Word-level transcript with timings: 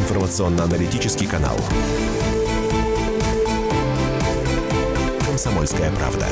информационно-аналитический 0.00 1.26
канал. 1.26 1.56
«Комсомольская 5.26 5.90
правда». 5.92 6.26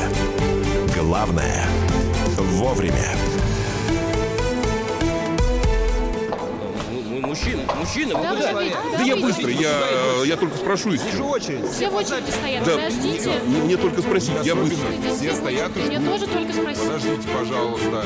Главное– 0.98 1.64
вовремя. 2.36 3.14
Мужчина, 7.22 7.62
мужчина, 7.78 8.16
вы 8.16 8.22
Да, 8.24 8.34
куда? 8.34 8.52
вы- 8.54 8.72
Да 8.96 9.02
я 9.04 9.16
быстро, 9.16 9.50
я, 9.50 10.24
я 10.24 10.36
только 10.36 10.56
спрошу 10.56 10.90
Вижу 10.90 11.04
еще. 11.06 11.22
очередь. 11.22 11.70
Все 11.70 11.88
в 11.90 11.94
очереди 11.94 12.30
стоят, 12.30 12.64
Да, 12.64 12.72
подождите. 12.72 13.32
мне, 13.46 13.58
мне 13.62 13.76
только 13.76 14.00
спросить, 14.02 14.32
я 14.44 14.54
быстро. 14.54 14.86
Все 15.16 15.34
стоят 15.34 15.76
мне 15.76 16.00
тоже 16.00 16.26
только 16.26 16.52
спроси. 16.52 16.80
Подождите, 16.80 17.28
пожалуйста. 17.38 18.04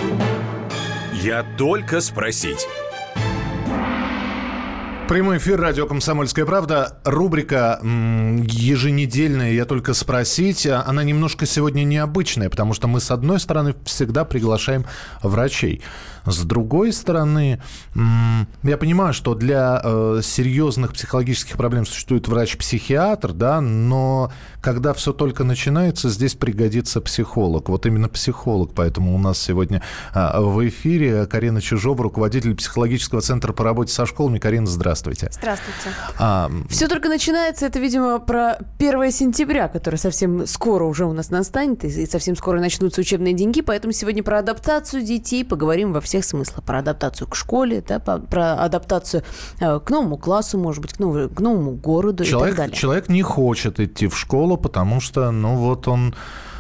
Я 1.15 1.45
только 1.57 2.01
спросить. 2.01 2.67
Прямой 5.13 5.37
эфир 5.37 5.61
радио 5.61 5.87
«Комсомольская 5.87 6.47
правда». 6.47 6.97
Рубрика 7.05 7.79
еженедельная 7.83 9.53
«Я 9.53 9.67
только 9.67 9.93
спросить». 9.93 10.67
А, 10.67 10.85
Она 10.87 11.05
немножко 11.05 11.45
сегодня 11.45 11.85
необычная, 11.85 12.49
потому 12.49 12.73
что 12.73 12.89
мы, 12.89 12.99
с 12.99 13.11
одной 13.11 13.39
стороны, 13.39 13.75
всегда 13.85 14.25
приглашаем 14.25 14.87
врачей. 15.23 15.83
С 16.25 16.45
другой 16.45 16.93
стороны, 16.93 17.61
я 18.63 18.77
понимаю, 18.79 19.13
что 19.13 19.35
для 19.35 19.83
э, 19.83 20.21
серьезных 20.23 20.93
психологических 20.93 21.57
проблем 21.57 21.85
существует 21.85 22.29
врач-психиатр, 22.29 23.33
да, 23.33 23.61
но 23.61 24.31
когда 24.63 24.95
все 24.95 25.13
только 25.13 25.43
начинается, 25.43 26.09
здесь 26.09 26.35
пригодится 26.35 27.01
психолог. 27.01 27.69
Вот 27.69 27.87
именно 27.87 28.09
психолог, 28.09 28.71
поэтому 28.73 29.15
у 29.17 29.19
нас 29.19 29.37
сегодня 29.39 29.83
а, 30.15 30.41
в 30.41 30.67
эфире 30.69 31.27
Карина 31.27 31.61
Чижова, 31.61 32.05
руководитель 32.05 32.55
психологического 32.55 33.21
центра 33.21 33.53
по 33.53 33.65
работе 33.65 33.93
со 33.93 34.07
школами. 34.07 34.39
Карина, 34.39 34.67
здравствуйте. 34.69 35.02
Здравствуйте. 35.33 35.91
А, 36.19 36.51
Все 36.69 36.89
только 36.89 37.09
начинается, 37.09 37.67
это, 37.67 37.79
видимо, 37.79 38.19
про 38.19 38.59
1 38.79 39.11
сентября, 39.13 39.69
которое 39.69 39.97
совсем 39.99 40.47
скоро 40.47 40.85
уже 40.85 41.05
у 41.07 41.13
нас 41.13 41.31
настанет, 41.31 41.85
и 41.85 42.07
совсем 42.07 42.37
скоро 42.37 42.61
начнутся 42.61 43.01
учебные 43.01 43.35
деньги, 43.35 43.61
поэтому 43.61 43.93
сегодня 43.93 44.23
про 44.23 44.39
адаптацию 44.39 45.03
детей 45.03 45.45
поговорим 45.45 45.93
во 45.93 46.01
всех 46.01 46.25
смыслах. 46.25 46.65
Про 46.65 46.79
адаптацию 46.81 47.29
к 47.29 47.35
школе, 47.37 47.85
да, 47.87 47.99
про 47.99 48.55
адаптацию 48.55 49.23
э, 49.61 49.81
к 49.81 49.91
новому 49.91 50.17
классу, 50.17 50.59
может 50.59 50.83
быть, 50.83 50.95
к, 50.95 50.99
новому- 50.99 51.29
к 51.29 51.41
новому 51.41 51.73
городу 51.73 52.23
и 52.23 52.27
так 52.27 52.31
человек, 52.31 52.57
далее. 52.57 52.77
человек 52.77 53.09
не 53.09 53.23
хочет 53.23 53.81
идти 53.81 54.07
в 54.07 54.19
школу, 54.19 54.57
потому 54.57 55.01
что, 55.01 55.31
ну 55.31 55.57
вот 55.57 55.89
он... 55.89 56.15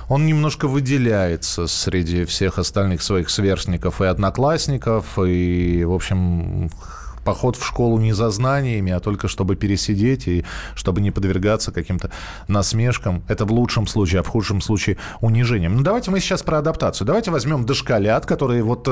Он 0.08 0.26
немножко 0.26 0.68
выделяется 0.68 1.66
среди 1.66 2.26
всех 2.26 2.58
остальных 2.58 3.00
своих 3.00 3.30
сверстников 3.30 4.02
и 4.02 4.04
одноклассников, 4.04 5.18
и, 5.18 5.84
в 5.84 5.92
общем, 5.94 6.70
поход 7.24 7.56
в 7.56 7.64
школу 7.64 7.98
не 7.98 8.12
за 8.12 8.30
знаниями, 8.30 8.92
а 8.92 9.00
только 9.00 9.28
чтобы 9.28 9.56
пересидеть 9.56 10.28
и 10.28 10.44
чтобы 10.74 11.00
не 11.00 11.10
подвергаться 11.10 11.72
каким-то 11.72 12.10
насмешкам. 12.48 13.22
Это 13.28 13.44
в 13.44 13.52
лучшем 13.52 13.86
случае, 13.86 14.20
а 14.20 14.22
в 14.22 14.28
худшем 14.28 14.60
случае 14.60 14.96
унижением. 15.20 15.76
Ну, 15.76 15.82
давайте 15.82 16.10
мы 16.10 16.20
сейчас 16.20 16.42
про 16.42 16.58
адаптацию. 16.58 17.06
Давайте 17.06 17.30
возьмем 17.30 17.64
дошколят, 17.64 18.26
которые 18.26 18.62
вот... 18.62 18.88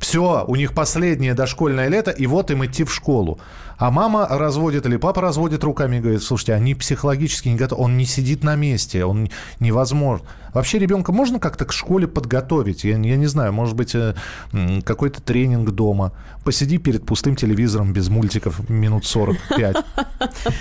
все, 0.00 0.44
у 0.46 0.56
них 0.56 0.72
последнее 0.72 1.34
дошкольное 1.34 1.88
лето, 1.88 2.10
и 2.10 2.26
вот 2.26 2.50
им 2.50 2.64
идти 2.64 2.84
в 2.84 2.92
школу. 2.92 3.38
А 3.78 3.90
мама 3.90 4.26
разводит 4.28 4.86
или 4.86 4.96
папа 4.96 5.20
разводит 5.20 5.64
руками 5.64 5.96
и 5.96 6.00
говорит, 6.00 6.22
слушайте, 6.22 6.54
они 6.54 6.74
психологически 6.74 7.48
не 7.48 7.56
готовы, 7.56 7.82
он 7.82 7.96
не 7.96 8.06
сидит 8.06 8.42
на 8.42 8.56
месте, 8.56 9.04
он 9.04 9.28
невозможно. 9.60 10.26
Вообще 10.56 10.78
ребенка 10.78 11.12
можно 11.12 11.38
как-то 11.38 11.66
к 11.66 11.72
школе 11.74 12.08
подготовить? 12.08 12.82
Я, 12.82 12.96
я 12.96 13.16
не 13.16 13.26
знаю, 13.26 13.52
может 13.52 13.76
быть, 13.76 13.94
э, 13.94 14.14
какой-то 14.86 15.20
тренинг 15.20 15.70
дома. 15.72 16.12
Посиди 16.44 16.78
перед 16.78 17.04
пустым 17.04 17.36
телевизором 17.36 17.92
без 17.92 18.08
мультиков 18.08 18.66
минут 18.70 19.04
45, 19.04 19.76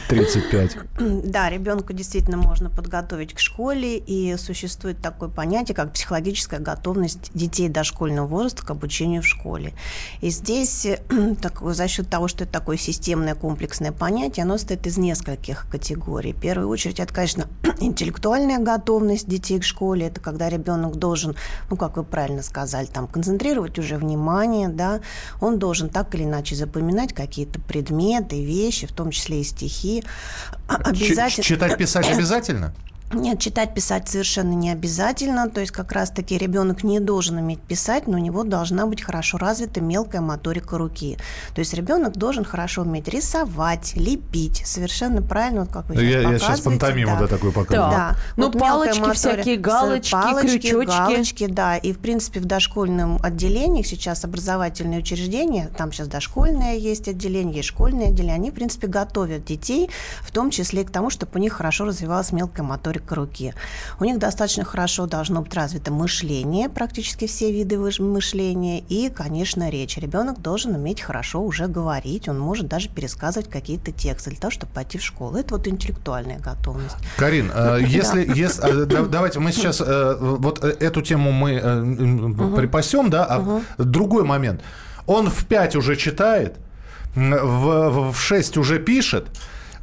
35. 0.09 0.77
Да, 0.99 1.49
ребенка 1.49 1.93
действительно 1.93 2.35
можно 2.35 2.69
подготовить 2.69 3.33
к 3.33 3.39
школе, 3.39 3.97
и 3.97 4.35
существует 4.37 5.01
такое 5.01 5.29
понятие, 5.29 5.75
как 5.75 5.93
психологическая 5.93 6.59
готовность 6.59 7.31
детей 7.33 7.69
дошкольного 7.69 8.27
возраста 8.27 8.65
к 8.65 8.71
обучению 8.71 9.21
в 9.21 9.25
школе. 9.25 9.71
И 10.19 10.29
здесь 10.29 10.85
э, 10.85 10.99
так, 11.41 11.61
за 11.61 11.87
счет 11.87 12.09
того, 12.09 12.27
что 12.27 12.43
это 12.43 12.51
такое 12.51 12.75
системное 12.75 13.04
комплексное 13.35 13.91
понятие, 13.91 14.43
оно 14.43 14.57
состоит 14.57 14.87
из 14.87 14.97
нескольких 14.97 15.67
категорий. 15.69 16.33
В 16.33 16.39
первую 16.39 16.69
очередь, 16.69 16.99
это, 16.99 17.13
конечно, 17.13 17.47
интеллектуальная 17.79 18.59
готовность 18.59 19.27
детей 19.27 19.59
к 19.59 19.63
школе, 19.63 20.07
это 20.07 20.19
когда 20.19 20.49
ребенок 20.49 20.95
должен, 20.95 21.35
ну, 21.69 21.77
как 21.77 21.97
вы 21.97 22.03
правильно 22.03 22.41
сказали, 22.41 22.87
там, 22.87 23.07
концентрировать 23.07 23.77
уже 23.77 23.97
внимание, 23.97 24.69
да, 24.69 25.01
он 25.41 25.59
должен 25.59 25.89
так 25.89 26.15
или 26.15 26.23
иначе 26.23 26.55
запоминать 26.55 27.13
какие-то 27.13 27.59
предметы, 27.59 28.43
вещи, 28.43 28.87
в 28.87 28.91
том 28.91 29.11
числе 29.11 29.41
и 29.41 29.43
стихи. 29.43 30.03
Обязательно. 30.67 31.43
Читать, 31.43 31.77
писать 31.77 32.09
обязательно? 32.11 32.73
Нет, 33.15 33.39
читать, 33.39 33.73
писать 33.73 34.09
совершенно 34.09 34.53
не 34.53 34.69
обязательно. 34.71 35.49
То 35.49 35.61
есть 35.61 35.71
как 35.71 35.91
раз-таки 35.91 36.37
ребенок 36.37 36.83
не 36.83 36.99
должен 36.99 37.37
уметь 37.37 37.61
писать, 37.61 38.07
но 38.07 38.17
у 38.17 38.21
него 38.21 38.43
должна 38.43 38.85
быть 38.85 39.01
хорошо 39.01 39.37
развита 39.37 39.81
мелкая 39.81 40.21
моторика 40.21 40.77
руки. 40.77 41.17
То 41.53 41.59
есть 41.59 41.73
ребенок 41.73 42.13
должен 42.17 42.43
хорошо 42.43 42.81
уметь 42.81 43.07
рисовать, 43.07 43.93
лепить. 43.95 44.63
Совершенно 44.65 45.21
правильно, 45.21 45.61
вот 45.61 45.71
как 45.71 45.87
вы 45.87 45.95
сейчас 45.95 46.23
Я, 46.23 46.29
я 46.29 46.39
сейчас 46.39 46.61
пантомиму 46.61 47.13
да. 47.13 47.21
да, 47.21 47.27
такую 47.27 47.53
показываю. 47.53 47.91
Да. 47.91 47.95
Да. 47.95 48.15
Ну, 48.35 48.45
Вот 48.45 48.59
палочки 48.59 48.99
моторика, 48.99 49.15
всякие, 49.15 49.57
галочки, 49.57 50.11
палочки, 50.11 50.57
крючочки. 50.57 50.97
галочки, 50.97 51.47
да. 51.47 51.77
И, 51.77 51.93
в 51.93 51.99
принципе, 51.99 52.39
в 52.39 52.45
дошкольном 52.45 53.19
отделении 53.23 53.83
сейчас 53.83 54.25
образовательные 54.25 54.99
учреждения, 54.99 55.69
там 55.77 55.91
сейчас 55.91 56.07
дошкольное 56.07 56.75
есть 56.75 57.07
отделение, 57.07 57.57
есть 57.57 57.69
школьное 57.69 58.07
отделение, 58.07 58.35
они, 58.35 58.51
в 58.51 58.53
принципе, 58.53 58.87
готовят 58.87 59.45
детей, 59.45 59.89
в 60.21 60.31
том 60.31 60.49
числе 60.49 60.81
и 60.81 60.85
к 60.85 60.91
тому, 60.91 61.09
чтобы 61.09 61.31
у 61.35 61.39
них 61.39 61.53
хорошо 61.53 61.85
развивалась 61.85 62.31
мелкая 62.31 62.63
моторика 62.63 63.04
руки. 63.11 63.53
У 63.99 64.05
них 64.05 64.19
достаточно 64.19 64.63
хорошо 64.63 65.05
должно 65.05 65.41
быть 65.41 65.53
развито 65.53 65.91
мышление, 65.91 66.69
практически 66.69 67.27
все 67.27 67.51
виды 67.51 67.77
мышления, 67.77 68.79
и, 68.79 69.09
конечно, 69.09 69.69
речь. 69.69 69.97
Ребенок 69.97 70.41
должен 70.41 70.75
уметь 70.75 71.01
хорошо 71.01 71.41
уже 71.41 71.67
говорить, 71.67 72.27
он 72.27 72.39
может 72.39 72.67
даже 72.67 72.89
пересказывать 72.89 73.49
какие-то 73.49 73.91
тексты 73.91 74.31
для 74.31 74.39
того, 74.39 74.51
чтобы 74.51 74.71
пойти 74.73 74.97
в 74.97 75.03
школу. 75.03 75.37
Это 75.37 75.55
вот 75.55 75.67
интеллектуальная 75.67 76.39
готовность. 76.39 76.95
Карин, 77.17 77.51
э, 77.53 77.79
если, 77.87 78.25
если 78.35 78.83
э, 78.83 78.85
да- 78.85 79.03
давайте 79.03 79.39
мы 79.39 79.51
сейчас 79.51 79.81
э, 79.81 80.17
вот 80.19 80.63
эту 80.63 81.01
тему 81.01 81.31
мы 81.31 82.55
припасем, 82.55 83.09
да, 83.09 83.25
а 83.25 83.61
другой 83.77 84.23
момент. 84.23 84.61
Он 85.07 85.29
в 85.29 85.45
5 85.45 85.75
уже 85.75 85.95
читает, 85.95 86.55
в, 87.15 88.11
в 88.11 88.17
6 88.17 88.57
уже 88.57 88.79
пишет, 88.79 89.27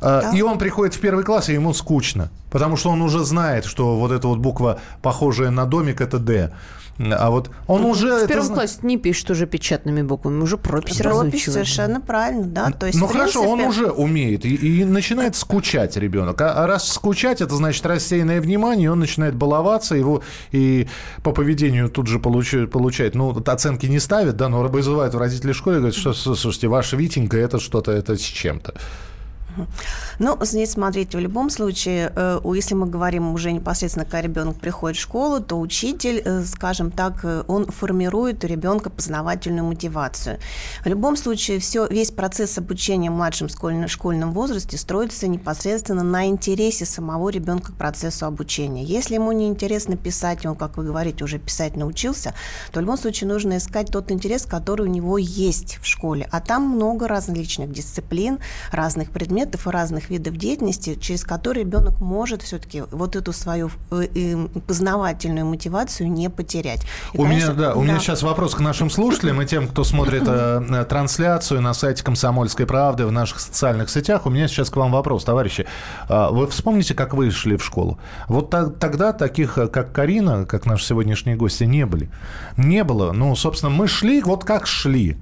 э, 0.02 0.36
и 0.36 0.42
он 0.42 0.58
приходит 0.58 0.94
в 0.94 1.00
первый 1.00 1.24
класс, 1.24 1.48
и 1.48 1.54
ему 1.54 1.72
скучно. 1.74 2.30
Потому 2.50 2.76
что 2.76 2.90
он 2.90 3.02
уже 3.02 3.24
знает, 3.24 3.64
что 3.64 3.96
вот 3.96 4.12
эта 4.12 4.28
вот 4.28 4.38
буква, 4.38 4.80
похожая 5.00 5.50
на 5.50 5.64
домик, 5.64 6.00
это 6.00 6.18
«Д». 6.18 6.52
А 6.98 7.30
вот 7.30 7.50
он 7.66 7.84
уже... 7.84 8.12
В 8.12 8.16
это 8.18 8.28
первом 8.28 8.46
зна- 8.46 8.54
классе 8.54 8.78
не 8.82 8.98
пишет 8.98 9.30
уже 9.30 9.46
печатными 9.46 10.02
буквами, 10.02 10.42
уже 10.42 10.58
пропись, 10.58 10.98
Пропись 10.98 11.44
совершенно 11.44 12.00
правильно, 12.00 12.44
да. 12.44 12.70
То 12.70 12.86
есть, 12.86 13.00
ну 13.00 13.06
хорошо, 13.06 13.40
он 13.42 13.58
принципе, 13.58 13.84
уже 13.84 13.90
умеет 13.90 14.44
и, 14.44 14.54
и 14.54 14.84
начинает 14.84 15.34
скучать 15.34 15.96
ребенок. 15.96 16.40
А, 16.40 16.52
а 16.62 16.66
раз 16.66 16.88
скучать, 16.88 17.40
это 17.40 17.56
значит 17.56 17.84
рассеянное 17.86 18.40
внимание, 18.40 18.92
он 18.92 19.00
начинает 19.00 19.34
баловаться, 19.34 19.94
его 19.94 20.22
и 20.52 20.86
по 21.22 21.32
поведению 21.32 21.88
тут 21.88 22.08
же 22.08 22.18
получает, 22.18 22.70
получает 22.70 23.14
ну, 23.14 23.34
оценки 23.46 23.86
не 23.86 23.98
ставит, 23.98 24.36
да, 24.36 24.48
но 24.48 24.62
вызывает 24.62 25.14
в 25.14 25.18
родителей 25.18 25.54
школы 25.54 25.76
и 25.76 25.78
говорит, 25.78 25.98
что, 25.98 26.12
слушайте, 26.12 26.68
ваш 26.68 26.92
Витенька, 26.92 27.38
это 27.38 27.58
что-то, 27.58 27.90
это 27.90 28.16
с 28.16 28.20
чем-то. 28.20 28.74
Ну, 30.18 30.38
здесь, 30.42 30.72
смотрите, 30.72 31.18
в 31.18 31.20
любом 31.20 31.50
случае, 31.50 32.12
э, 32.14 32.40
если 32.54 32.74
мы 32.74 32.86
говорим 32.86 33.32
уже 33.34 33.52
непосредственно, 33.52 34.04
когда 34.04 34.20
ребенок 34.20 34.56
приходит 34.56 34.98
в 34.98 35.00
школу, 35.00 35.40
то 35.40 35.58
учитель, 35.58 36.22
э, 36.24 36.44
скажем 36.44 36.90
так, 36.90 37.24
э, 37.24 37.44
он 37.48 37.66
формирует 37.66 38.44
у 38.44 38.46
ребенка 38.46 38.90
познавательную 38.90 39.64
мотивацию. 39.64 40.38
В 40.84 40.88
любом 40.88 41.16
случае, 41.16 41.58
все, 41.58 41.86
весь 41.86 42.10
процесс 42.10 42.58
обучения 42.58 43.10
в 43.10 43.14
младшем 43.14 43.48
школьном, 43.48 43.88
школьном 43.88 44.32
возрасте 44.32 44.76
строится 44.76 45.28
непосредственно 45.28 46.02
на 46.02 46.26
интересе 46.26 46.84
самого 46.84 47.28
ребенка 47.30 47.72
к 47.72 47.76
процессу 47.76 48.26
обучения. 48.26 48.84
Если 48.84 49.14
ему 49.14 49.32
не 49.32 49.48
интересно 49.48 49.96
писать, 49.96 50.46
он, 50.46 50.56
как 50.56 50.76
вы 50.76 50.84
говорите, 50.84 51.24
уже 51.24 51.38
писать 51.38 51.76
научился, 51.76 52.34
то 52.70 52.80
в 52.80 52.82
любом 52.82 52.96
случае 52.96 53.28
нужно 53.28 53.56
искать 53.56 53.88
тот 53.88 54.10
интерес, 54.10 54.46
который 54.46 54.86
у 54.86 54.90
него 54.90 55.18
есть 55.18 55.78
в 55.82 55.86
школе. 55.86 56.28
А 56.30 56.40
там 56.40 56.62
много 56.62 57.08
различных 57.08 57.72
дисциплин, 57.72 58.38
разных 58.70 59.10
предметов 59.10 59.41
и 59.44 59.70
разных 59.70 60.10
видов 60.10 60.36
деятельности, 60.36 60.96
через 61.00 61.24
которые 61.24 61.64
ребенок 61.64 62.00
может 62.00 62.42
все-таки 62.42 62.82
вот 62.90 63.16
эту 63.16 63.32
свою 63.32 63.70
э, 63.90 64.06
э, 64.14 64.48
познавательную 64.66 65.46
мотивацию 65.46 66.10
не 66.10 66.28
потерять. 66.30 66.82
И, 67.12 67.18
у 67.18 67.22
конечно, 67.24 67.52
меня, 67.52 67.60
да, 67.60 67.74
у 67.74 67.82
меня 67.82 67.98
сейчас 67.98 68.22
вопрос 68.22 68.54
к 68.54 68.60
нашим 68.60 68.90
слушателям 68.90 69.40
и 69.42 69.46
тем, 69.46 69.68
кто 69.68 69.84
смотрит 69.84 70.24
э, 70.26 70.62
э, 70.68 70.84
трансляцию 70.84 71.60
на 71.60 71.74
сайте 71.74 72.02
«Комсомольской 72.04 72.66
правды» 72.66 73.06
в 73.06 73.12
наших 73.12 73.40
социальных 73.40 73.90
сетях. 73.90 74.26
У 74.26 74.30
меня 74.30 74.48
сейчас 74.48 74.70
к 74.70 74.76
вам 74.76 74.92
вопрос, 74.92 75.24
товарищи. 75.24 75.66
А, 76.08 76.30
Вы 76.30 76.46
вспомните, 76.46 76.94
как 76.94 77.14
вы 77.14 77.30
шли 77.30 77.56
в 77.56 77.64
школу? 77.64 77.98
Вот 78.28 78.50
та- 78.50 78.70
тогда 78.70 79.12
таких, 79.12 79.58
э, 79.58 79.68
как 79.68 79.92
Карина, 79.92 80.44
как 80.46 80.66
наши 80.66 80.84
сегодняшние 80.84 81.36
гости, 81.36 81.64
не 81.64 81.86
были. 81.86 82.10
Не 82.56 82.84
было. 82.84 83.12
Ну, 83.12 83.34
собственно, 83.36 83.70
мы 83.70 83.88
шли 83.88 84.22
вот 84.22 84.44
как 84.44 84.66
шли. 84.66 85.16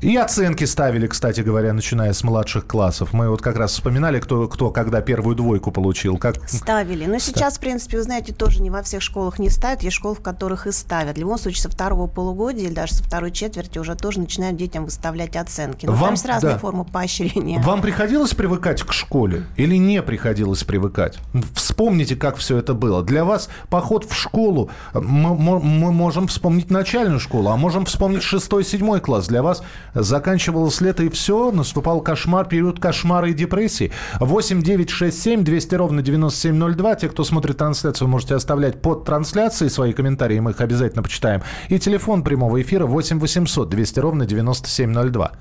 И 0.00 0.16
оценки 0.16 0.64
ставили, 0.64 1.06
кстати 1.06 1.40
говоря, 1.40 1.72
начиная 1.72 2.12
с 2.12 2.22
младших 2.24 2.66
классов. 2.66 3.12
Мы 3.12 3.28
вот 3.28 3.42
как 3.42 3.56
раз 3.56 3.72
вспоминали, 3.72 4.20
кто, 4.20 4.48
кто 4.48 4.70
когда 4.70 5.00
первую 5.00 5.36
двойку 5.36 5.70
получил. 5.70 6.18
Как... 6.18 6.36
Ставили. 6.48 7.06
Но 7.06 7.18
сейчас, 7.18 7.56
в 7.56 7.60
принципе, 7.60 7.98
вы 7.98 8.02
знаете, 8.02 8.32
тоже 8.32 8.62
не 8.62 8.70
во 8.70 8.82
всех 8.82 9.02
школах 9.02 9.38
не 9.38 9.50
ставят. 9.50 9.82
Есть 9.82 9.96
школы, 9.96 10.14
в 10.14 10.20
которых 10.20 10.66
и 10.66 10.72
ставят. 10.72 11.16
В 11.16 11.20
любом 11.20 11.38
случае, 11.38 11.62
со 11.62 11.70
второго 11.70 12.06
полугодия 12.06 12.66
или 12.66 12.74
даже 12.74 12.94
со 12.94 13.02
второй 13.04 13.30
четверти 13.30 13.78
уже 13.78 13.94
тоже 13.94 14.20
начинают 14.20 14.56
детям 14.56 14.84
выставлять 14.84 15.36
оценки. 15.36 15.86
Но 15.86 15.92
Вам- 15.92 16.00
там 16.02 16.10
есть 16.12 16.26
разные 16.26 16.54
да. 16.54 16.58
формы 16.58 16.84
поощрения. 16.84 17.60
Вам 17.60 17.80
приходилось 17.82 18.34
привыкать 18.34 18.82
к 18.82 18.92
школе 18.92 19.44
или 19.56 19.76
не 19.76 20.02
приходилось 20.02 20.64
привыкать? 20.64 21.18
Вспомните, 21.54 22.16
как 22.16 22.36
все 22.36 22.58
это 22.58 22.74
было. 22.74 23.02
Для 23.02 23.24
вас 23.24 23.48
поход 23.70 24.04
в 24.04 24.14
школу, 24.14 24.70
мы, 24.92 25.34
мы- 25.34 25.60
мы 25.60 25.92
можем 25.92 26.28
вспомнить 26.28 26.70
начальную 26.70 27.20
школу, 27.20 27.50
а 27.50 27.56
можем 27.56 27.84
вспомнить 27.86 28.22
шестой, 28.22 28.64
седьмой 28.64 29.00
класс. 29.00 29.26
Для 29.28 29.42
вас 29.42 29.62
заканчивалось 29.94 30.80
лето 30.80 31.02
и 31.02 31.08
все, 31.08 31.50
наступал 31.50 32.00
кошмар, 32.00 32.46
период 32.46 32.80
кошмара 32.80 33.28
и 33.28 33.34
депрессии. 33.34 33.92
8 34.20 34.62
9 34.62 34.90
6 34.90 35.22
7 35.22 35.44
200 35.44 35.74
ровно 35.74 36.02
9702. 36.02 36.94
Те, 36.96 37.08
кто 37.08 37.24
смотрит 37.24 37.58
трансляцию, 37.58 38.08
можете 38.08 38.34
оставлять 38.34 38.82
под 38.82 39.04
трансляцией 39.04 39.70
свои 39.70 39.92
комментарии, 39.92 40.40
мы 40.40 40.52
их 40.52 40.60
обязательно 40.60 41.02
почитаем. 41.02 41.42
И 41.68 41.78
телефон 41.78 42.22
прямого 42.22 42.60
эфира 42.60 42.86
8 42.86 43.18
800 43.18 43.68
200 43.68 44.00
ровно 44.00 44.26
9702. 44.26 45.32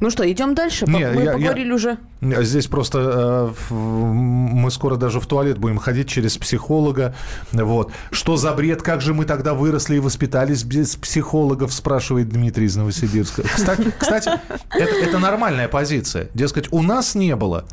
Ну 0.00 0.08
что, 0.10 0.30
идем 0.30 0.54
дальше? 0.54 0.86
Не, 0.86 0.92
Мы 1.10 1.22
я- 1.22 1.22
я- 1.24 1.32
поговорили 1.34 1.72
уже. 1.72 1.98
Здесь 2.22 2.66
просто 2.66 3.52
э, 3.70 3.74
мы 3.74 4.70
скоро 4.70 4.96
даже 4.96 5.20
в 5.20 5.26
туалет 5.26 5.58
будем 5.58 5.78
ходить 5.78 6.08
через 6.08 6.38
психолога. 6.38 7.14
Вот. 7.52 7.92
Что 8.10 8.36
за 8.36 8.52
бред? 8.52 8.82
Как 8.82 9.02
же 9.02 9.12
мы 9.12 9.26
тогда 9.26 9.52
выросли 9.54 9.96
и 9.96 10.00
воспитались 10.00 10.64
без 10.64 10.96
психологов, 10.96 11.72
спрашивает 11.72 12.30
Дмитрий 12.30 12.66
из 12.66 12.76
Новосибирска. 12.76 13.42
Кстати, 13.42 13.92
кстати 13.98 14.30
это, 14.70 14.94
это 14.94 15.18
нормальная 15.18 15.68
позиция. 15.68 16.28
Дескать, 16.34 16.68
у 16.72 16.82
нас 16.82 17.14
не 17.14 17.36
было. 17.36 17.64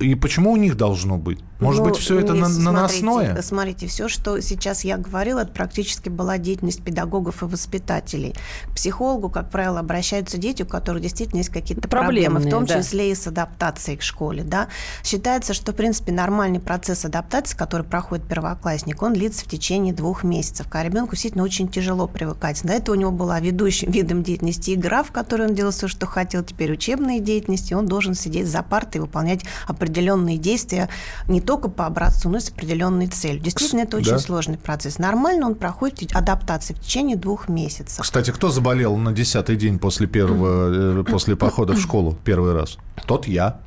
И 0.00 0.14
почему 0.14 0.52
у 0.52 0.56
них 0.56 0.76
должно 0.76 1.18
быть? 1.18 1.40
Может 1.58 1.82
Ну, 1.82 1.88
быть, 1.88 1.98
все 1.98 2.18
это 2.20 2.34
на- 2.34 2.48
наносное? 2.48 3.40
Смотрите, 3.40 3.42
смотрите, 3.42 3.86
все, 3.86 4.08
что 4.08 4.40
сейчас 4.40 4.84
я 4.84 4.98
говорила, 4.98 5.40
это 5.40 5.52
практически 5.52 6.08
была 6.10 6.36
деятельность 6.36 6.82
педагогов 6.82 7.42
и 7.42 7.46
воспитателей. 7.46 8.34
К 8.66 8.74
психологу, 8.74 9.30
как 9.30 9.50
правило, 9.50 9.80
обращаются 9.80 10.36
дети, 10.36 10.64
у 10.64 10.66
которых 10.66 11.02
действительно 11.02 11.38
есть 11.38 11.50
какие-то 11.50 11.88
проблемы, 11.88 12.40
в 12.40 12.50
том 12.50 12.66
да. 12.66 12.78
числе 12.78 13.10
и 13.10 13.14
с 13.14 13.26
адаптацией 13.26 13.96
к 13.96 14.02
школе. 14.02 14.42
Да? 14.44 14.68
Считается, 15.02 15.54
что, 15.54 15.72
в 15.72 15.76
принципе, 15.76 16.12
нормальный 16.12 16.60
процесс 16.60 17.04
адаптации, 17.06 17.56
который 17.56 17.86
проходит 17.86 18.26
первоклассник, 18.26 19.02
он 19.02 19.14
длится 19.14 19.44
в 19.44 19.48
течение 19.48 19.94
двух 19.94 20.24
месяцев. 20.24 20.66
А 20.70 20.84
ребенку 20.84 21.12
действительно 21.12 21.44
очень 21.44 21.68
тяжело 21.68 22.06
привыкать. 22.06 22.62
До 22.64 22.74
этого 22.74 22.94
у 22.94 22.98
него 22.98 23.12
была 23.12 23.40
ведущим 23.40 23.90
видом 23.90 24.22
деятельности 24.22 24.74
игра, 24.74 25.02
в 25.02 25.10
которой 25.10 25.48
он 25.48 25.54
делал 25.54 25.72
все, 25.72 25.88
что 25.88 26.04
хотел, 26.04 26.44
теперь 26.44 26.70
учебные 26.70 27.20
деятельности, 27.20 27.72
он 27.72 27.86
должен 27.86 28.14
сидеть 28.14 28.46
за 28.46 28.62
партой 28.62 28.98
и 28.98 29.02
выполнять 29.02 29.44
определенные 29.66 30.38
действия 30.38 30.88
не 31.28 31.40
только 31.40 31.68
по 31.68 31.86
образцу, 31.86 32.28
но 32.28 32.38
и 32.38 32.40
с 32.40 32.48
определенной 32.50 33.06
целью. 33.08 33.40
Действительно, 33.40 33.80
это 33.80 33.96
очень 33.96 34.12
Да. 34.12 34.18
сложный 34.18 34.58
процесс. 34.58 34.98
Нормально 34.98 35.46
он 35.46 35.54
проходит 35.54 36.14
адаптации 36.14 36.74
в 36.74 36.80
течение 36.80 37.16
двух 37.16 37.48
месяцев. 37.48 38.00
Кстати, 38.00 38.30
кто 38.30 38.48
заболел 38.48 38.96
на 38.96 39.12
десятый 39.12 39.56
день 39.56 39.78
после 39.78 40.06
первого, 40.06 41.00
э, 41.00 41.04
после 41.04 41.36
похода 41.36 41.74
в 41.74 41.80
школу 41.80 42.16
первый 42.24 42.52
раз? 42.54 42.78
Тот 43.06 43.26
я. 43.26 43.60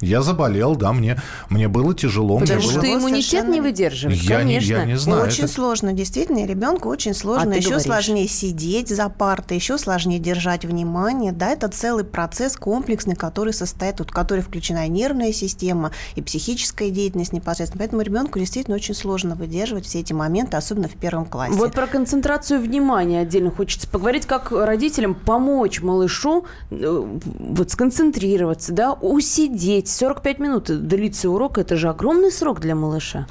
Я 0.00 0.22
заболел, 0.22 0.76
да, 0.76 0.92
мне, 0.92 1.20
мне 1.48 1.68
было 1.68 1.94
тяжело. 1.94 2.38
мне 2.38 2.46
Потому 2.46 2.62
было- 2.62 2.70
что 2.72 2.80
было 2.80 2.98
иммунитет 2.98 3.24
совершенно- 3.30 3.52
не 3.54 3.60
выдерживает, 3.60 4.18
я, 4.22 4.42
не, 4.42 4.54
конечно. 4.56 4.72
я 4.74 4.84
не 4.84 4.98
знаю. 4.98 5.22
очень 5.24 5.44
это- 5.44 5.52
сложно, 5.52 5.92
действительно, 5.92 6.44
ребенку 6.46 6.88
очень 6.88 7.14
сложно. 7.14 7.52
А 7.52 7.56
еще 7.56 7.68
говоришь. 7.70 7.86
сложнее 7.86 8.28
сидеть 8.28 8.88
за 8.88 9.08
партой, 9.08 9.56
еще 9.56 9.78
сложнее 9.78 10.18
держать 10.18 10.64
внимание. 10.64 11.32
Да, 11.32 11.48
это 11.50 11.68
целый 11.68 12.04
процесс 12.04 12.56
комплексный, 12.56 13.14
который 13.16 13.52
состоит, 13.54 13.98
вот, 14.00 14.10
в 14.10 14.12
который 14.12 14.40
включена 14.42 14.86
и 14.86 14.88
нервная 14.90 15.32
система, 15.32 15.92
и 16.14 16.20
психическая 16.22 16.90
деятельность 16.90 17.32
непосредственно. 17.32 17.78
Поэтому 17.80 18.02
ребенку 18.02 18.38
действительно 18.38 18.76
очень 18.76 18.94
сложно 18.94 19.34
выдерживать 19.34 19.86
все 19.86 20.00
эти 20.00 20.12
моменты, 20.12 20.56
особенно 20.58 20.88
в 20.88 20.94
первом 20.94 21.24
классе. 21.24 21.54
Вот 21.54 21.72
про 21.72 21.86
концентрацию 21.86 22.60
внимания 22.60 23.20
отдельно 23.20 23.50
хочется 23.50 23.88
поговорить, 23.88 24.26
как 24.26 24.52
родителям 24.52 25.14
помочь 25.14 25.80
малышу 25.80 26.44
э, 26.70 27.06
вот 27.38 27.70
сконцентрироваться, 27.70 28.72
да, 28.72 28.92
усидеть. 28.92 29.85
45 29.88 30.38
минут 30.38 30.86
длится 30.86 31.30
урок, 31.30 31.58
это 31.58 31.76
же 31.76 31.88
огромный 31.88 32.30
срок 32.30 32.60
для 32.60 32.74
малыша. 32.74 33.26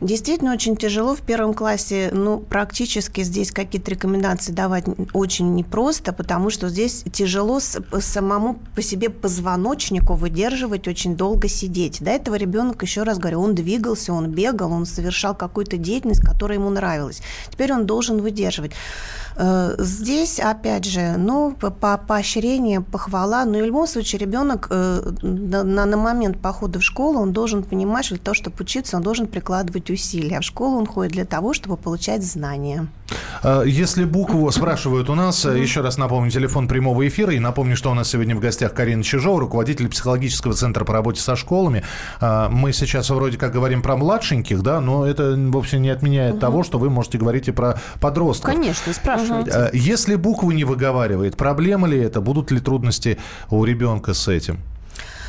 Действительно 0.00 0.52
очень 0.52 0.76
тяжело 0.76 1.16
в 1.16 1.22
первом 1.22 1.54
классе, 1.54 2.10
ну, 2.12 2.38
практически 2.38 3.22
здесь 3.22 3.50
какие-то 3.50 3.90
рекомендации 3.90 4.52
давать 4.52 4.84
очень 5.12 5.54
непросто, 5.56 6.12
потому 6.12 6.50
что 6.50 6.68
здесь 6.68 7.02
тяжело 7.12 7.58
самому 7.58 8.60
по 8.76 8.82
себе 8.82 9.10
позвоночнику 9.10 10.14
выдерживать 10.14 10.86
очень 10.86 11.16
долго 11.16 11.48
сидеть. 11.48 12.00
До 12.00 12.12
этого 12.12 12.36
ребенок, 12.36 12.82
еще 12.82 13.02
раз 13.02 13.18
говорю, 13.18 13.40
он 13.40 13.56
двигался, 13.56 14.12
он 14.12 14.30
бегал, 14.30 14.72
он 14.72 14.86
совершал 14.86 15.34
какую-то 15.34 15.76
деятельность, 15.76 16.24
которая 16.24 16.58
ему 16.58 16.70
нравилась. 16.70 17.20
Теперь 17.50 17.72
он 17.72 17.84
должен 17.84 18.22
выдерживать. 18.22 18.72
Э, 19.38 19.74
Здесь, 19.78 20.40
опять 20.40 20.84
же, 20.84 21.14
ну, 21.16 21.52
по- 21.52 21.70
по 21.70 21.96
поощрение, 21.96 22.80
похвала, 22.80 23.44
но 23.44 23.58
в 23.58 23.64
любом 23.64 23.86
случае 23.86 24.18
ребенок 24.20 24.66
э, 24.70 25.10
на, 25.22 25.62
на- 25.62 25.96
момент 25.96 26.38
похода 26.40 26.78
в 26.80 26.82
школу 26.82 27.20
он 27.20 27.32
должен 27.32 27.62
понимать, 27.62 28.04
что 28.06 28.14
для 28.16 28.24
того, 28.24 28.34
чтобы 28.34 28.56
учиться, 28.60 28.96
он 28.96 29.02
должен 29.02 29.26
прикладывать 29.28 29.90
усилия. 29.90 30.38
А 30.38 30.40
в 30.40 30.44
школу 30.44 30.76
он 30.78 30.86
ходит 30.86 31.12
для 31.12 31.24
того, 31.24 31.54
чтобы 31.54 31.76
получать 31.76 32.24
знания. 32.24 32.88
А, 33.42 33.62
Если 33.62 34.04
букву 34.04 34.50
спрашивают 34.50 35.08
у 35.08 35.14
нас, 35.14 35.44
э, 35.44 35.58
еще 35.58 35.80
раз 35.82 35.98
напомню, 35.98 36.30
телефон 36.30 36.66
прямого 36.66 37.06
эфира. 37.06 37.32
И 37.32 37.38
напомню, 37.38 37.76
что 37.76 37.90
у 37.90 37.94
нас 37.94 38.08
сегодня 38.08 38.34
в 38.34 38.40
гостях 38.40 38.74
Карина 38.74 39.02
Чижова, 39.04 39.40
руководитель 39.40 39.88
психологического 39.88 40.54
центра 40.54 40.84
по 40.84 40.92
работе 40.92 41.20
со 41.20 41.36
школами. 41.36 41.84
Мы 42.20 42.72
сейчас 42.72 43.10
вроде 43.10 43.38
как 43.38 43.52
говорим 43.52 43.82
про 43.82 43.96
младшеньких, 43.96 44.62
да, 44.62 44.80
но 44.80 45.06
это 45.06 45.36
вовсе 45.36 45.78
не 45.78 45.90
отменяет 45.90 46.40
того, 46.40 46.62
что 46.64 46.78
вы 46.78 46.90
можете 46.90 47.18
говорить 47.18 47.48
и 47.48 47.52
про 47.52 47.80
подростков. 48.00 48.52
Конечно, 48.54 48.92
спрашивайте. 49.28 49.76
Э, 49.76 49.92
Если 49.94 50.16
букву 50.16 50.50
не 50.52 50.64
выговаривает, 50.64 51.36
проблема 51.36 51.88
ли 51.88 51.98
это? 51.98 52.20
Будут 52.20 52.50
ли 52.50 52.60
трудности 52.60 53.18
у 53.50 53.64
ребенка 53.64 54.14
с 54.14 54.28
этим? 54.28 54.58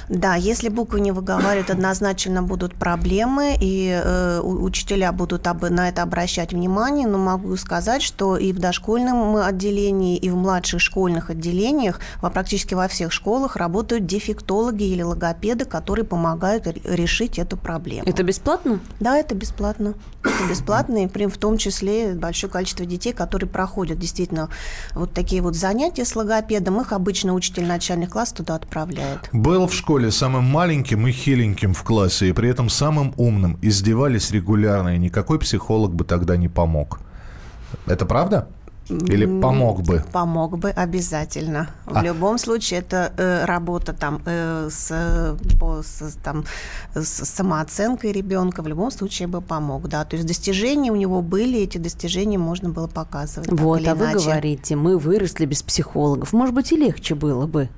Да, 0.09 0.33
если 0.35 0.69
буквы 0.69 0.99
не 1.01 1.11
выговаривают, 1.11 1.69
однозначно 1.69 2.41
будут 2.41 2.73
проблемы, 2.73 3.55
и 3.59 3.89
э, 4.03 4.39
у- 4.41 4.63
учителя 4.63 5.11
будут 5.11 5.45
об- 5.47 5.69
на 5.69 5.87
это 5.87 6.01
обращать 6.01 6.51
внимание, 6.51 7.07
но 7.07 7.19
могу 7.19 7.55
сказать, 7.57 8.01
что 8.01 8.35
и 8.35 8.51
в 8.51 8.57
дошкольном 8.59 9.35
отделении, 9.35 10.17
и 10.17 10.29
в 10.31 10.35
младших 10.35 10.81
школьных 10.81 11.29
отделениях, 11.29 11.99
во, 12.21 12.29
практически 12.31 12.73
во 12.73 12.87
всех 12.87 13.11
школах 13.11 13.55
работают 13.55 14.07
дефектологи 14.07 14.83
или 14.83 15.03
логопеды, 15.03 15.65
которые 15.65 16.05
помогают 16.05 16.65
решить 16.85 17.37
эту 17.37 17.55
проблему. 17.55 18.03
Это 18.07 18.23
бесплатно? 18.23 18.79
Да, 18.99 19.15
это 19.15 19.35
бесплатно. 19.35 19.93
Это 20.23 20.49
бесплатно, 20.49 21.03
и 21.03 21.07
при- 21.07 21.27
в 21.27 21.37
том 21.37 21.57
числе 21.59 22.13
большое 22.13 22.51
количество 22.51 22.85
детей, 22.85 23.13
которые 23.13 23.47
проходят 23.49 23.99
действительно 23.99 24.49
вот 24.95 25.13
такие 25.13 25.41
вот 25.43 25.55
занятия 25.55 26.03
с 26.03 26.15
логопедом, 26.15 26.81
их 26.81 26.93
обычно 26.93 27.33
учитель 27.35 27.65
начальных 27.65 28.09
класс 28.09 28.31
туда 28.31 28.55
отправляет. 28.55 29.29
Был 29.31 29.67
в 29.67 29.73
школе 29.73 29.98
самым 30.07 30.45
маленьким 30.45 31.05
и 31.05 31.11
хиленьким 31.11 31.73
в 31.73 31.83
классе, 31.83 32.29
и 32.29 32.31
при 32.31 32.49
этом 32.49 32.69
самым 32.69 33.13
умным. 33.17 33.59
Издевались 33.61 34.31
регулярно, 34.31 34.95
и 34.95 34.97
никакой 34.97 35.39
психолог 35.39 35.93
бы 35.93 36.05
тогда 36.05 36.37
не 36.37 36.47
помог. 36.47 37.01
Это 37.85 38.05
правда? 38.05 38.47
Или 38.89 39.25
помог 39.25 39.83
бы? 39.83 40.03
Помог 40.11 40.57
бы 40.57 40.71
обязательно. 40.71 41.69
А. 41.85 41.99
В 41.99 42.03
любом 42.03 42.37
случае, 42.37 42.79
это 42.79 43.13
э, 43.17 43.45
работа 43.45 43.93
там, 43.93 44.21
э, 44.25 44.69
с, 44.71 45.37
по, 45.59 45.81
с, 45.83 46.17
там, 46.23 46.45
с 46.95 47.25
самооценкой 47.25 48.11
ребенка 48.11 48.63
в 48.63 48.67
любом 48.67 48.89
случае 48.89 49.27
бы 49.27 49.41
помог. 49.41 49.87
Да. 49.87 50.05
То 50.05 50.15
есть 50.15 50.27
достижения 50.27 50.91
у 50.91 50.95
него 50.95 51.21
были, 51.21 51.59
эти 51.59 51.77
достижения 51.77 52.39
можно 52.39 52.69
было 52.69 52.87
показывать. 52.87 53.51
Вот, 53.51 53.87
а 53.87 53.93
вы 53.93 54.05
иначе. 54.05 54.25
говорите, 54.25 54.75
мы 54.75 54.97
выросли 54.97 55.45
без 55.45 55.61
психологов. 55.61 56.33
Может 56.33 56.55
быть, 56.55 56.71
и 56.71 56.75
легче 56.75 57.13
было 57.13 57.45
бы. 57.45 57.69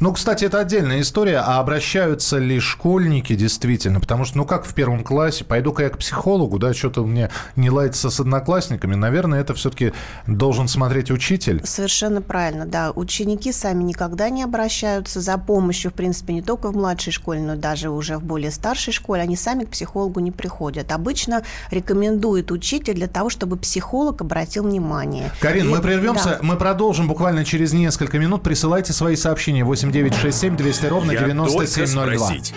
Ну, 0.00 0.12
кстати, 0.12 0.44
это 0.44 0.60
отдельная 0.60 1.00
история. 1.00 1.38
А 1.38 1.58
обращаются 1.58 2.38
ли 2.38 2.60
школьники 2.60 3.34
действительно? 3.34 4.00
Потому 4.00 4.24
что, 4.24 4.38
ну 4.38 4.44
как 4.44 4.64
в 4.64 4.74
первом 4.74 5.04
классе, 5.04 5.44
пойду-ка 5.44 5.84
я 5.84 5.90
к 5.90 5.98
психологу, 5.98 6.58
да, 6.58 6.74
что-то 6.74 7.04
мне 7.04 7.30
не 7.56 7.70
ладится 7.70 8.10
с 8.10 8.20
одноклассниками. 8.20 8.94
Наверное, 8.94 9.40
это 9.40 9.54
все-таки 9.54 9.92
должен 10.26 10.68
смотреть 10.68 11.10
учитель. 11.10 11.60
Совершенно 11.64 12.22
правильно, 12.22 12.66
да. 12.66 12.90
Ученики 12.92 13.52
сами 13.52 13.82
никогда 13.82 14.28
не 14.30 14.42
обращаются 14.42 15.20
за 15.20 15.38
помощью, 15.38 15.90
в 15.90 15.94
принципе, 15.94 16.32
не 16.34 16.42
только 16.42 16.68
в 16.70 16.76
младшей 16.76 17.12
школе, 17.12 17.40
но 17.40 17.56
даже 17.56 17.90
уже 17.90 18.16
в 18.18 18.24
более 18.24 18.50
старшей 18.50 18.92
школе. 18.92 19.22
Они 19.22 19.36
сами 19.36 19.64
к 19.64 19.70
психологу 19.70 20.20
не 20.20 20.30
приходят. 20.30 20.92
Обычно 20.92 21.42
рекомендует 21.70 22.50
учитель 22.52 22.94
для 22.94 23.08
того, 23.08 23.30
чтобы 23.30 23.56
психолог 23.56 24.20
обратил 24.20 24.64
внимание. 24.64 25.30
Карин, 25.40 25.66
И- 25.66 25.68
мы 25.68 25.80
прервемся, 25.80 26.30
да. 26.30 26.38
мы 26.42 26.56
продолжим 26.56 27.08
буквально 27.08 27.44
через 27.44 27.72
несколько 27.72 28.18
минут. 28.18 28.42
Присылайте 28.42 28.92
свои 28.92 29.16
сообщения 29.16 29.64
8967 29.72 30.56
200 30.56 30.86
ровно 30.86 31.12
Я 31.12 31.20
только 31.20 31.34
9702. 31.34 32.16
спросить. 32.16 32.54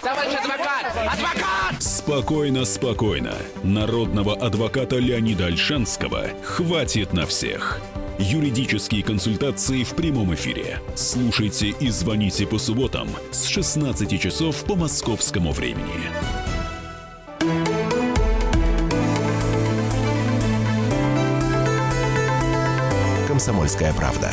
Товарищ 0.00 0.32
адвокат! 0.42 0.86
Адвокат! 1.12 1.82
Спокойно, 1.82 2.64
спокойно. 2.64 3.34
Народного 3.62 4.34
адвоката 4.34 4.96
Леонида 4.96 5.46
Альшанского 5.46 6.28
хватит 6.42 7.12
на 7.12 7.26
всех. 7.26 7.78
Юридические 8.18 9.02
консультации 9.02 9.84
в 9.84 9.90
прямом 9.90 10.34
эфире. 10.34 10.80
Слушайте 10.94 11.68
и 11.68 11.90
звоните 11.90 12.46
по 12.46 12.58
субботам 12.58 13.08
с 13.32 13.46
16 13.46 14.18
часов 14.18 14.64
по 14.64 14.76
московскому 14.76 15.52
времени. 15.52 16.10
«Комсомольская 23.40 23.94
правда». 23.94 24.30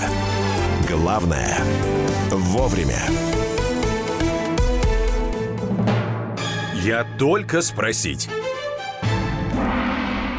Главное– 0.90 1.58
вовремя. 2.30 3.00
Я 6.74 7.06
только 7.18 7.62
спросить. 7.62 8.30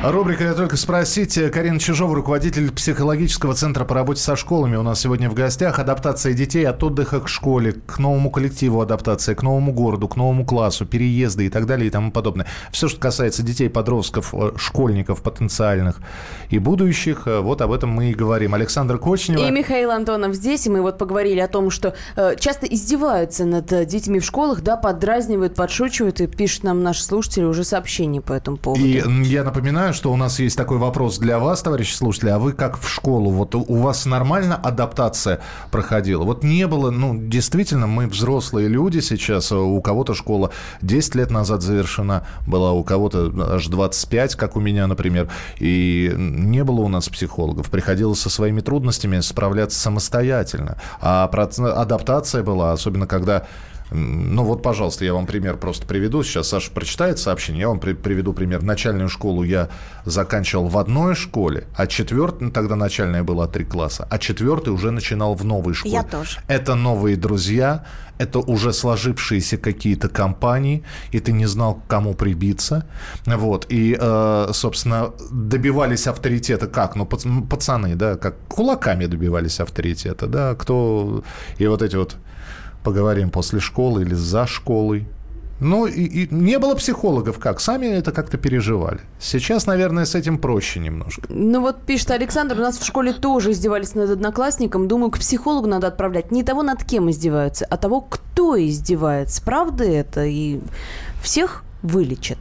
Рубрика 0.00 0.44
«Я 0.44 0.54
только 0.54 0.76
спросить». 0.76 1.36
Карина 1.50 1.80
Чижова, 1.80 2.14
руководитель 2.14 2.70
психологического 2.70 3.54
центра 3.54 3.84
по 3.84 3.96
работе 3.96 4.20
со 4.20 4.36
школами. 4.36 4.76
У 4.76 4.84
нас 4.84 5.00
сегодня 5.00 5.28
в 5.28 5.34
гостях 5.34 5.80
адаптация 5.80 6.34
детей 6.34 6.64
от 6.68 6.84
отдыха 6.84 7.18
к 7.18 7.28
школе, 7.28 7.74
к 7.84 7.98
новому 7.98 8.30
коллективу 8.30 8.80
адаптация, 8.80 9.34
к 9.34 9.42
новому 9.42 9.72
городу, 9.72 10.06
к 10.06 10.14
новому 10.14 10.46
классу, 10.46 10.86
переезды 10.86 11.46
и 11.46 11.48
так 11.48 11.66
далее 11.66 11.88
и 11.88 11.90
тому 11.90 12.12
подобное. 12.12 12.46
Все, 12.70 12.86
что 12.86 13.00
касается 13.00 13.42
детей, 13.42 13.68
подростков, 13.68 14.32
э, 14.34 14.52
школьников 14.56 15.20
потенциальных 15.20 15.96
и 16.50 16.60
будущих, 16.60 17.26
э, 17.26 17.40
вот 17.40 17.60
об 17.60 17.72
этом 17.72 17.90
мы 17.90 18.12
и 18.12 18.14
говорим. 18.14 18.54
Александр 18.54 18.98
Кочнева. 18.98 19.48
И 19.48 19.50
Михаил 19.50 19.90
Антонов 19.90 20.32
здесь, 20.36 20.64
и 20.68 20.70
мы 20.70 20.80
вот 20.80 20.96
поговорили 20.96 21.40
о 21.40 21.48
том, 21.48 21.70
что 21.70 21.96
э, 22.14 22.36
часто 22.38 22.66
издеваются 22.66 23.44
над 23.44 23.66
детьми 23.88 24.20
в 24.20 24.24
школах, 24.24 24.60
да, 24.60 24.76
поддразнивают, 24.76 25.56
подшучивают, 25.56 26.20
и 26.20 26.28
пишут 26.28 26.62
нам 26.62 26.84
наши 26.84 27.02
слушатели 27.02 27.42
уже 27.42 27.64
сообщения 27.64 28.20
по 28.20 28.32
этому 28.32 28.58
поводу. 28.58 28.84
И 28.84 29.02
я 29.24 29.42
напоминаю, 29.42 29.87
что 29.92 30.12
у 30.12 30.16
нас 30.16 30.38
есть 30.38 30.56
такой 30.56 30.78
вопрос 30.78 31.18
для 31.18 31.38
вас, 31.38 31.62
товарищи 31.62 31.94
слушатели. 31.94 32.30
А 32.30 32.38
вы 32.38 32.52
как 32.52 32.78
в 32.78 32.88
школу? 32.88 33.30
Вот 33.30 33.54
у 33.54 33.76
вас 33.76 34.06
нормально 34.06 34.56
адаптация 34.56 35.40
проходила? 35.70 36.24
Вот 36.24 36.42
не 36.42 36.66
было, 36.66 36.90
ну, 36.90 37.16
действительно, 37.16 37.86
мы 37.86 38.06
взрослые 38.06 38.68
люди 38.68 39.00
сейчас. 39.00 39.52
У 39.52 39.80
кого-то 39.80 40.14
школа 40.14 40.50
10 40.82 41.14
лет 41.14 41.30
назад 41.30 41.62
завершена 41.62 42.26
была, 42.46 42.72
у 42.72 42.84
кого-то 42.84 43.32
аж 43.54 43.66
25, 43.66 44.34
как 44.34 44.56
у 44.56 44.60
меня, 44.60 44.86
например. 44.86 45.30
И 45.58 46.12
не 46.16 46.64
было 46.64 46.80
у 46.80 46.88
нас 46.88 47.08
психологов. 47.08 47.70
Приходилось 47.70 48.20
со 48.20 48.30
своими 48.30 48.60
трудностями 48.60 49.20
справляться 49.20 49.78
самостоятельно. 49.78 50.78
А 51.00 51.24
адаптация 51.24 52.42
была, 52.42 52.72
особенно 52.72 53.06
когда 53.06 53.46
ну 53.90 54.44
вот, 54.44 54.62
пожалуйста, 54.62 55.04
я 55.04 55.14
вам 55.14 55.26
пример 55.26 55.56
просто 55.56 55.86
приведу. 55.86 56.22
Сейчас 56.22 56.48
Саша 56.48 56.70
прочитает 56.70 57.18
сообщение. 57.18 57.62
Я 57.62 57.68
вам 57.68 57.80
при- 57.80 57.94
приведу 57.94 58.32
пример. 58.32 58.62
Начальную 58.62 59.08
школу 59.08 59.42
я 59.42 59.68
заканчивал 60.04 60.68
в 60.68 60.78
одной 60.78 61.14
школе, 61.14 61.66
а 61.74 61.86
четвертая, 61.86 62.48
ну, 62.48 62.50
тогда 62.50 62.76
начальная 62.76 63.22
была 63.22 63.46
три 63.46 63.64
класса, 63.64 64.06
а 64.10 64.18
четвертый 64.18 64.70
уже 64.70 64.90
начинал 64.90 65.34
в 65.34 65.44
новой 65.44 65.74
школе. 65.74 65.94
Я 65.94 66.02
тоже. 66.02 66.38
Это 66.48 66.74
новые 66.74 67.16
друзья, 67.16 67.84
это 68.18 68.40
уже 68.40 68.72
сложившиеся 68.72 69.56
какие-то 69.58 70.08
компании, 70.08 70.82
и 71.12 71.20
ты 71.20 71.32
не 71.32 71.46
знал, 71.46 71.76
к 71.76 71.86
кому 71.86 72.14
прибиться. 72.14 72.86
Вот. 73.26 73.66
И, 73.68 73.96
э, 73.98 74.48
собственно, 74.52 75.12
добивались 75.30 76.06
авторитета 76.06 76.66
как? 76.66 76.96
Ну, 76.96 77.06
пацаны, 77.06 77.94
да, 77.94 78.16
как 78.16 78.36
кулаками 78.48 79.06
добивались 79.06 79.60
авторитета, 79.60 80.26
да, 80.26 80.54
кто... 80.54 81.22
И 81.58 81.66
вот 81.66 81.82
эти 81.82 81.96
вот 81.96 82.16
поговорим 82.88 83.28
после 83.30 83.60
школы 83.60 84.00
или 84.00 84.14
за 84.14 84.46
школой. 84.46 85.06
Ну, 85.60 85.86
и, 85.86 86.04
и 86.04 86.34
не 86.34 86.58
было 86.58 86.74
психологов 86.74 87.38
как? 87.38 87.60
Сами 87.60 87.86
это 87.86 88.12
как-то 88.12 88.38
переживали. 88.38 89.00
Сейчас, 89.20 89.66
наверное, 89.66 90.06
с 90.06 90.14
этим 90.14 90.38
проще 90.38 90.80
немножко. 90.80 91.22
Ну 91.28 91.60
вот 91.60 91.82
пишет 91.82 92.10
Александр, 92.12 92.54
у 92.58 92.62
нас 92.62 92.78
в 92.78 92.86
школе 92.86 93.12
тоже 93.12 93.50
издевались 93.50 93.94
над 93.94 94.08
одноклассником. 94.08 94.88
Думаю, 94.88 95.10
к 95.10 95.18
психологу 95.18 95.66
надо 95.66 95.88
отправлять 95.88 96.32
не 96.32 96.42
того, 96.42 96.62
над 96.62 96.82
кем 96.82 97.10
издеваются, 97.10 97.66
а 97.68 97.76
того, 97.76 98.00
кто 98.00 98.56
издевается. 98.56 99.42
Правда 99.42 99.84
это? 99.84 100.24
И 100.24 100.60
всех 101.20 101.64
вылечат. 101.82 102.38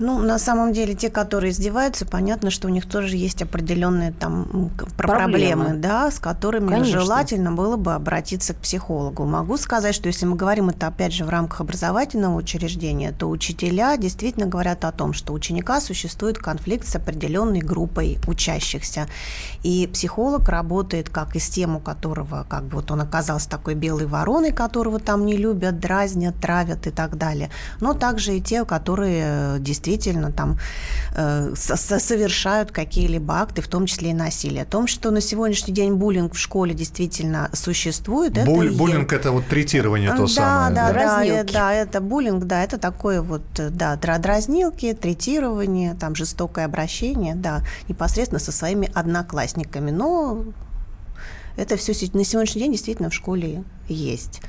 Ну, 0.00 0.18
на 0.18 0.38
самом 0.38 0.72
деле, 0.72 0.94
те, 0.94 1.08
которые 1.08 1.52
издеваются, 1.52 2.04
понятно, 2.04 2.50
что 2.50 2.66
у 2.66 2.70
них 2.70 2.86
тоже 2.86 3.16
есть 3.16 3.42
определенные 3.42 4.10
там 4.10 4.70
проблемы, 4.96 5.18
проблемы 5.18 5.74
да, 5.74 6.10
с 6.10 6.18
которыми 6.18 6.68
Конечно. 6.68 7.00
желательно 7.00 7.52
было 7.52 7.76
бы 7.76 7.94
обратиться 7.94 8.54
к 8.54 8.56
психологу. 8.56 9.24
Могу 9.24 9.56
сказать, 9.56 9.94
что 9.94 10.08
если 10.08 10.26
мы 10.26 10.34
говорим 10.34 10.68
это, 10.68 10.88
опять 10.88 11.12
же, 11.12 11.24
в 11.24 11.28
рамках 11.28 11.60
образовательного 11.60 12.36
учреждения, 12.36 13.12
то 13.12 13.28
учителя 13.30 13.96
действительно 13.96 14.46
говорят 14.46 14.84
о 14.84 14.90
том, 14.90 15.12
что 15.12 15.32
у 15.32 15.36
ученика 15.36 15.80
существует 15.80 16.38
конфликт 16.38 16.88
с 16.88 16.96
определенной 16.96 17.60
группой 17.60 18.18
учащихся. 18.26 19.06
И 19.62 19.88
психолог 19.92 20.48
работает 20.48 21.08
как 21.08 21.36
и 21.36 21.38
с 21.38 21.48
тем, 21.48 21.76
у 21.76 21.80
которого, 21.80 22.46
как 22.48 22.64
бы 22.64 22.76
вот 22.76 22.90
он 22.90 23.02
оказался 23.02 23.48
такой 23.48 23.74
белой 23.74 24.06
вороной, 24.06 24.52
которого 24.52 24.98
там 24.98 25.24
не 25.24 25.36
любят, 25.36 25.78
дразнят, 25.78 26.34
травят 26.40 26.86
и 26.88 26.90
так 26.90 27.16
далее. 27.16 27.50
Но 27.80 27.94
также 27.94 28.36
и 28.36 28.40
те, 28.40 28.64
которые 28.64 29.60
действительно 29.60 29.83
действительно 29.84 30.32
там 30.32 30.58
э, 31.14 31.52
совершают 31.54 32.70
какие-либо 32.70 33.34
акты, 33.34 33.62
в 33.62 33.68
том 33.68 33.86
числе 33.86 34.10
и 34.10 34.14
насилие. 34.14 34.62
О 34.62 34.66
том, 34.66 34.86
что 34.86 35.10
на 35.10 35.20
сегодняшний 35.20 35.74
день 35.74 35.94
буллинг 35.94 36.34
в 36.34 36.38
школе 36.38 36.74
действительно 36.74 37.50
существует. 37.52 38.32
Буль, 38.44 38.68
это 38.68 38.76
буллинг– 38.76 39.12
это 39.12 39.30
вот 39.30 39.46
третирование 39.46 40.10
то 40.12 40.22
да, 40.22 40.28
самое. 40.28 40.74
Да, 40.74 40.92
да, 40.92 41.24
да, 41.24 41.52
да, 41.52 41.72
это 41.72 42.00
буллинг, 42.00 42.44
да, 42.44 42.62
это 42.62 42.78
такое 42.78 43.22
вот, 43.22 43.42
да, 43.54 43.96
дразнилки, 43.96 44.92
третирование, 44.94 45.94
там, 45.94 46.14
жестокое 46.14 46.64
обращение, 46.64 47.34
да, 47.34 47.62
непосредственно 47.88 48.40
со 48.40 48.52
своими 48.52 48.90
одноклассниками. 48.94 49.90
Но 49.90 50.44
это 51.56 51.76
все 51.76 51.92
на 52.12 52.24
сегодняшний 52.24 52.62
день 52.62 52.72
действительно 52.72 53.10
в 53.10 53.14
школе 53.14 53.64
есть. 53.88 54.40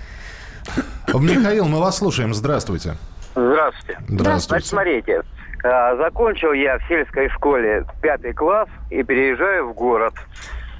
Михаил, 1.13 1.65
мы 1.65 1.79
вас 1.79 1.97
слушаем. 1.97 2.33
Здравствуйте. 2.33 2.97
Здравствуйте. 3.35 3.99
Здравствуйте. 4.07 4.47
Значит, 4.47 4.67
смотрите, 4.67 5.21
а, 5.63 5.95
закончил 5.97 6.53
я 6.53 6.77
в 6.79 6.87
сельской 6.87 7.29
школе 7.29 7.85
пятый 8.01 8.33
класс 8.33 8.69
и 8.89 9.03
переезжаю 9.03 9.69
в 9.69 9.73
город, 9.73 10.13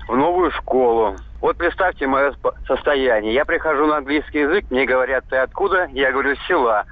в 0.08 0.16
новую 0.16 0.52
школу. 0.52 1.18
Вот 1.42 1.58
представьте 1.58 2.08
мое 2.08 2.34
состояние. 2.66 3.34
Я 3.34 3.44
прихожу 3.44 3.86
на 3.88 3.98
английский 3.98 4.40
язык, 4.40 4.66
мне 4.70 4.86
говорят, 4.86 5.26
ты 5.30 5.36
откуда? 5.36 5.90
Я 5.92 6.14
говорю, 6.14 6.36
с 6.36 6.48
села. 6.48 6.86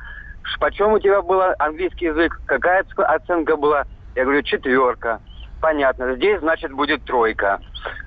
Почем 0.59 0.91
у 0.91 0.99
тебя 0.99 1.21
был 1.21 1.41
английский 1.59 2.05
язык? 2.07 2.41
Какая 2.45 2.83
оценка 2.97 3.55
была? 3.55 3.85
Я 4.15 4.25
говорю, 4.25 4.41
четверка. 4.43 5.21
Понятно, 5.61 6.15
здесь, 6.15 6.41
значит, 6.41 6.73
будет 6.73 7.05
тройка. 7.05 7.61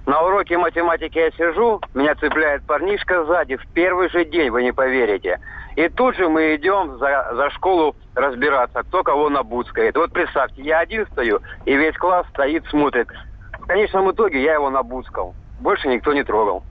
На 0.04 0.20
уроке 0.22 0.58
математики 0.58 1.16
я 1.16 1.30
сижу, 1.30 1.80
меня 1.94 2.14
цепляет 2.16 2.66
парнишка 2.66 3.24
сзади 3.24 3.56
в 3.56 3.66
первый 3.72 4.10
же 4.10 4.26
день, 4.26 4.50
вы 4.50 4.62
не 4.62 4.72
поверите. 4.72 5.40
И 5.76 5.88
тут 5.90 6.16
же 6.16 6.28
мы 6.28 6.56
идем 6.56 6.98
за, 6.98 7.32
за 7.34 7.50
школу 7.50 7.94
разбираться, 8.14 8.82
кто 8.82 9.02
кого 9.02 9.28
набудскает. 9.28 9.94
Вот 9.94 10.10
представьте, 10.10 10.62
я 10.62 10.80
один 10.80 11.06
стою, 11.12 11.40
и 11.66 11.76
весь 11.76 11.96
класс 11.96 12.26
стоит, 12.30 12.64
смотрит. 12.70 13.08
В 13.60 13.66
конечном 13.66 14.10
итоге 14.10 14.42
я 14.42 14.54
его 14.54 14.70
набудскал. 14.70 15.34
Больше 15.60 15.88
никто 15.88 16.14
не 16.14 16.24
трогал. 16.24 16.62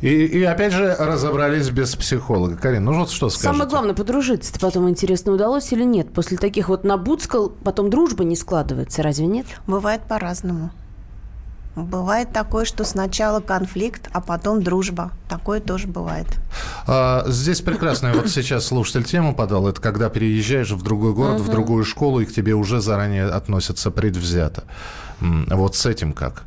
И, 0.00 0.26
и 0.26 0.42
опять 0.42 0.72
же 0.72 0.94
разобрались 0.98 1.70
без 1.70 1.94
психолога. 1.96 2.56
Карин, 2.56 2.84
ну 2.84 2.98
вот 2.98 3.10
что 3.10 3.28
скажете? 3.28 3.52
Самое 3.52 3.68
главное, 3.68 3.94
подружиться 3.94 4.58
потом 4.58 4.88
интересно, 4.88 5.32
удалось 5.32 5.72
или 5.72 5.84
нет. 5.84 6.12
После 6.12 6.36
таких 6.36 6.68
вот 6.68 6.84
набудскал, 6.84 7.50
потом 7.50 7.90
дружба 7.90 8.24
не 8.24 8.36
складывается, 8.36 9.02
разве 9.02 9.26
нет? 9.26 9.46
Бывает 9.66 10.02
по-разному. 10.08 10.70
Бывает 11.76 12.32
такое, 12.32 12.64
что 12.64 12.84
сначала 12.84 13.40
конфликт, 13.40 14.08
а 14.12 14.20
потом 14.20 14.62
дружба. 14.62 15.10
Такое 15.28 15.60
тоже 15.60 15.88
бывает. 15.88 16.26
А, 16.86 17.24
здесь 17.26 17.60
прекрасная 17.60 18.14
вот 18.14 18.28
сейчас 18.28 18.66
слушатель 18.66 19.04
тему 19.04 19.34
подал. 19.34 19.66
Это 19.66 19.80
когда 19.80 20.08
переезжаешь 20.08 20.70
в 20.70 20.82
другой 20.82 21.14
город, 21.14 21.40
в 21.40 21.50
другую 21.50 21.84
школу, 21.84 22.20
и 22.20 22.24
к 22.24 22.32
тебе 22.32 22.54
уже 22.54 22.80
заранее 22.80 23.26
относятся 23.26 23.90
предвзято. 23.90 24.64
Вот 25.20 25.74
с 25.74 25.86
этим 25.86 26.12
как? 26.12 26.44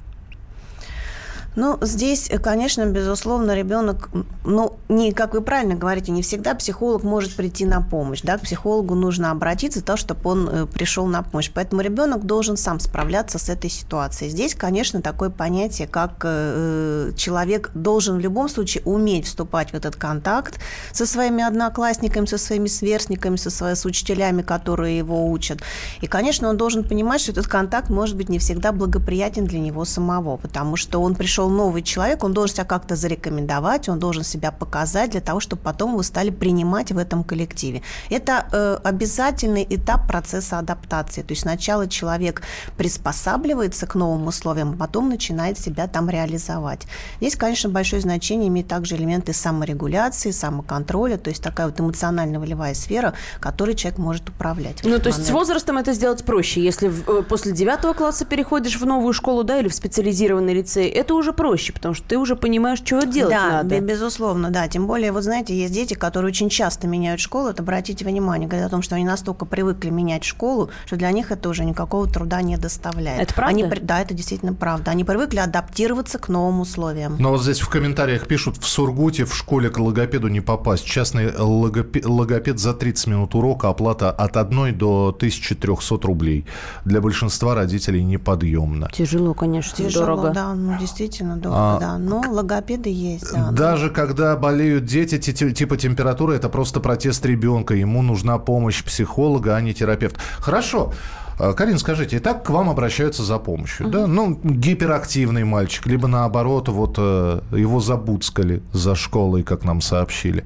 Ну, 1.57 1.79
здесь, 1.81 2.29
конечно, 2.43 2.85
безусловно, 2.85 3.55
ребенок, 3.55 4.11
ну, 4.45 4.77
не, 4.89 5.11
как 5.11 5.33
вы 5.33 5.41
правильно 5.41 5.73
говорите, 5.73 6.11
не 6.11 6.21
всегда 6.21 6.53
психолог 6.53 7.01
может 7.01 7.33
прийти 7.33 7.65
на 7.65 7.81
помощь, 7.81 8.21
да, 8.21 8.37
к 8.37 8.41
психологу 8.41 8.93
нужно 8.93 9.31
обратиться, 9.31 9.83
то, 9.83 9.97
чтобы 9.97 10.19
он 10.29 10.47
э, 10.47 10.65
пришел 10.67 11.07
на 11.07 11.23
помощь. 11.23 11.49
Поэтому 11.51 11.81
ребенок 11.81 12.25
должен 12.25 12.57
сам 12.57 12.79
справляться 12.79 13.39
с 13.39 13.49
этой 13.49 13.71
ситуацией. 13.71 14.29
Здесь, 14.29 14.53
конечно, 14.53 15.01
такое 15.01 15.31
понятие, 15.31 15.87
как 15.87 16.21
э, 16.25 17.13
человек 17.17 17.71
должен 17.73 18.17
в 18.17 18.19
любом 18.19 18.49
случае 18.49 18.83
уметь 18.85 19.25
вступать 19.25 19.71
в 19.71 19.73
этот 19.73 19.95
контакт 19.95 20.59
со 20.91 21.07
своими 21.07 21.43
одноклассниками, 21.43 22.27
со 22.27 22.37
своими 22.37 22.67
сверстниками, 22.67 23.35
со 23.35 23.49
своими 23.49 23.73
с 23.73 23.83
учителями, 23.83 24.43
которые 24.43 24.99
его 24.99 25.31
учат. 25.31 25.61
И, 26.01 26.07
конечно, 26.07 26.49
он 26.49 26.57
должен 26.57 26.83
понимать, 26.83 27.21
что 27.21 27.31
этот 27.31 27.47
контакт 27.47 27.89
может 27.89 28.15
быть 28.15 28.29
не 28.29 28.37
всегда 28.37 28.71
благоприятен 28.71 29.45
для 29.45 29.59
него 29.59 29.85
самого, 29.85 30.37
потому 30.37 30.75
что 30.75 31.01
он 31.01 31.15
пришел 31.15 31.46
пришел 31.47 31.49
новый 31.49 31.81
человек, 31.81 32.23
он 32.23 32.33
должен 32.33 32.55
себя 32.55 32.65
как-то 32.65 32.95
зарекомендовать, 32.95 33.89
он 33.89 33.99
должен 33.99 34.23
себя 34.23 34.51
показать 34.51 35.11
для 35.11 35.21
того, 35.21 35.39
чтобы 35.39 35.61
потом 35.61 35.95
вы 35.95 36.03
стали 36.03 36.29
принимать 36.29 36.91
в 36.91 36.97
этом 36.97 37.23
коллективе. 37.23 37.81
Это 38.09 38.45
э, 38.51 38.77
обязательный 38.83 39.65
этап 39.69 40.07
процесса 40.07 40.59
адаптации. 40.59 41.21
То 41.21 41.31
есть 41.31 41.41
сначала 41.41 41.87
человек 41.87 42.41
приспосабливается 42.77 43.87
к 43.87 43.95
новым 43.95 44.27
условиям, 44.27 44.73
а 44.73 44.77
потом 44.77 45.09
начинает 45.09 45.59
себя 45.59 45.87
там 45.87 46.09
реализовать. 46.09 46.87
Здесь, 47.21 47.35
конечно, 47.35 47.69
большое 47.69 48.01
значение 48.01 48.47
имеет 48.47 48.67
также 48.67 48.95
элементы 48.95 49.33
саморегуляции, 49.33 50.31
самоконтроля, 50.31 51.17
то 51.17 51.29
есть 51.29 51.43
такая 51.43 51.67
вот 51.67 51.79
эмоционально-волевая 51.79 52.73
сфера, 52.73 53.13
которой 53.39 53.75
человек 53.75 53.99
может 53.99 54.29
управлять. 54.29 54.83
Ну, 54.83 54.99
то 54.99 55.09
есть 55.09 55.25
с 55.25 55.29
возрастом 55.29 55.77
это 55.77 55.93
сделать 55.93 56.23
проще. 56.23 56.63
Если 56.63 56.87
в, 56.87 57.09
э, 57.09 57.23
после 57.23 57.51
девятого 57.51 57.93
класса 57.93 58.25
переходишь 58.25 58.79
в 58.79 58.85
новую 58.85 59.13
школу, 59.13 59.43
да, 59.43 59.59
или 59.59 59.67
в 59.67 59.73
специализированный 59.73 60.53
лицей, 60.53 60.87
это 60.97 61.13
уже 61.13 61.26
проще, 61.33 61.73
потому 61.73 61.93
что 61.93 62.07
ты 62.07 62.17
уже 62.17 62.35
понимаешь, 62.35 62.79
что 62.79 63.01
делать 63.05 63.33
да, 63.33 63.49
надо. 63.49 63.69
Да, 63.69 63.79
безусловно, 63.79 64.49
да. 64.49 64.67
Тем 64.67 64.87
более, 64.87 65.11
вот 65.11 65.23
знаете, 65.23 65.57
есть 65.57 65.73
дети, 65.73 65.93
которые 65.93 66.29
очень 66.29 66.49
часто 66.49 66.87
меняют 66.87 67.19
школу. 67.19 67.49
Это 67.49 67.63
обратите 67.63 68.05
внимание, 68.05 68.47
говорят 68.47 68.67
о 68.67 68.71
том, 68.71 68.81
что 68.81 68.95
они 68.95 69.05
настолько 69.05 69.45
привыкли 69.45 69.89
менять 69.89 70.23
школу, 70.23 70.69
что 70.85 70.95
для 70.95 71.11
них 71.11 71.31
это 71.31 71.49
уже 71.49 71.65
никакого 71.65 72.07
труда 72.07 72.41
не 72.41 72.57
доставляет. 72.57 73.21
Это 73.21 73.33
правда? 73.33 73.49
Они, 73.49 73.79
да, 73.81 74.01
это 74.01 74.13
действительно 74.13 74.53
правда. 74.53 74.91
Они 74.91 75.03
привыкли 75.03 75.39
адаптироваться 75.39 76.19
к 76.19 76.29
новым 76.29 76.61
условиям. 76.61 77.15
Но 77.19 77.31
вот 77.31 77.41
здесь 77.41 77.59
в 77.59 77.69
комментариях 77.69 78.27
пишут, 78.27 78.57
в 78.57 78.67
Сургуте 78.67 79.25
в 79.25 79.35
школе 79.35 79.69
к 79.69 79.77
логопеду 79.79 80.27
не 80.27 80.41
попасть. 80.41 80.85
Частный 80.85 81.35
логопед, 81.35 82.05
логопед 82.05 82.59
за 82.59 82.73
30 82.73 83.07
минут 83.07 83.35
урока, 83.35 83.69
оплата 83.69 84.11
от 84.11 84.37
1 84.37 84.77
до 84.77 85.07
1300 85.07 86.07
рублей. 86.07 86.45
Для 86.85 87.01
большинства 87.01 87.55
родителей 87.55 88.03
неподъемно. 88.03 88.89
Тяжело, 88.93 89.33
конечно, 89.33 89.75
Тяжело, 89.75 90.05
дорого. 90.05 90.29
да, 90.29 90.53
ну 90.53 90.77
действительно 90.77 91.16
дорого, 91.23 91.75
А, 91.75 91.79
да. 91.79 91.97
Но 91.97 92.21
логопеды 92.29 92.89
есть, 92.89 93.31
да. 93.33 93.51
Даже 93.51 93.89
когда 93.89 94.35
болеют 94.35 94.85
дети, 94.85 95.17
ти- 95.17 95.33
ти- 95.33 95.53
типа 95.53 95.77
температуры, 95.77 96.35
это 96.35 96.49
просто 96.49 96.79
протест 96.79 97.25
ребенка. 97.25 97.73
Ему 97.73 98.01
нужна 98.01 98.37
помощь 98.37 98.83
психолога, 98.83 99.55
а 99.55 99.61
не 99.61 99.73
терапевт. 99.73 100.17
Хорошо. 100.39 100.91
А, 100.91 101.26
Карин, 101.37 101.77
скажите, 101.77 102.17
и 102.17 102.19
так 102.19 102.43
к 102.43 102.49
вам 102.49 102.69
обращаются 102.69 103.23
за 103.23 103.37
помощью, 103.37 103.89
да? 103.89 104.07
Ну, 104.07 104.39
гиперактивный 104.43 105.43
мальчик, 105.43 105.85
либо 105.85 106.07
наоборот, 106.07 106.67
вот 106.69 106.95
э, 106.97 107.39
его 107.51 107.79
забуцкали 107.79 108.61
за 108.73 108.95
школой, 108.95 109.43
как 109.43 109.63
нам 109.63 109.81
сообщили. 109.81 110.43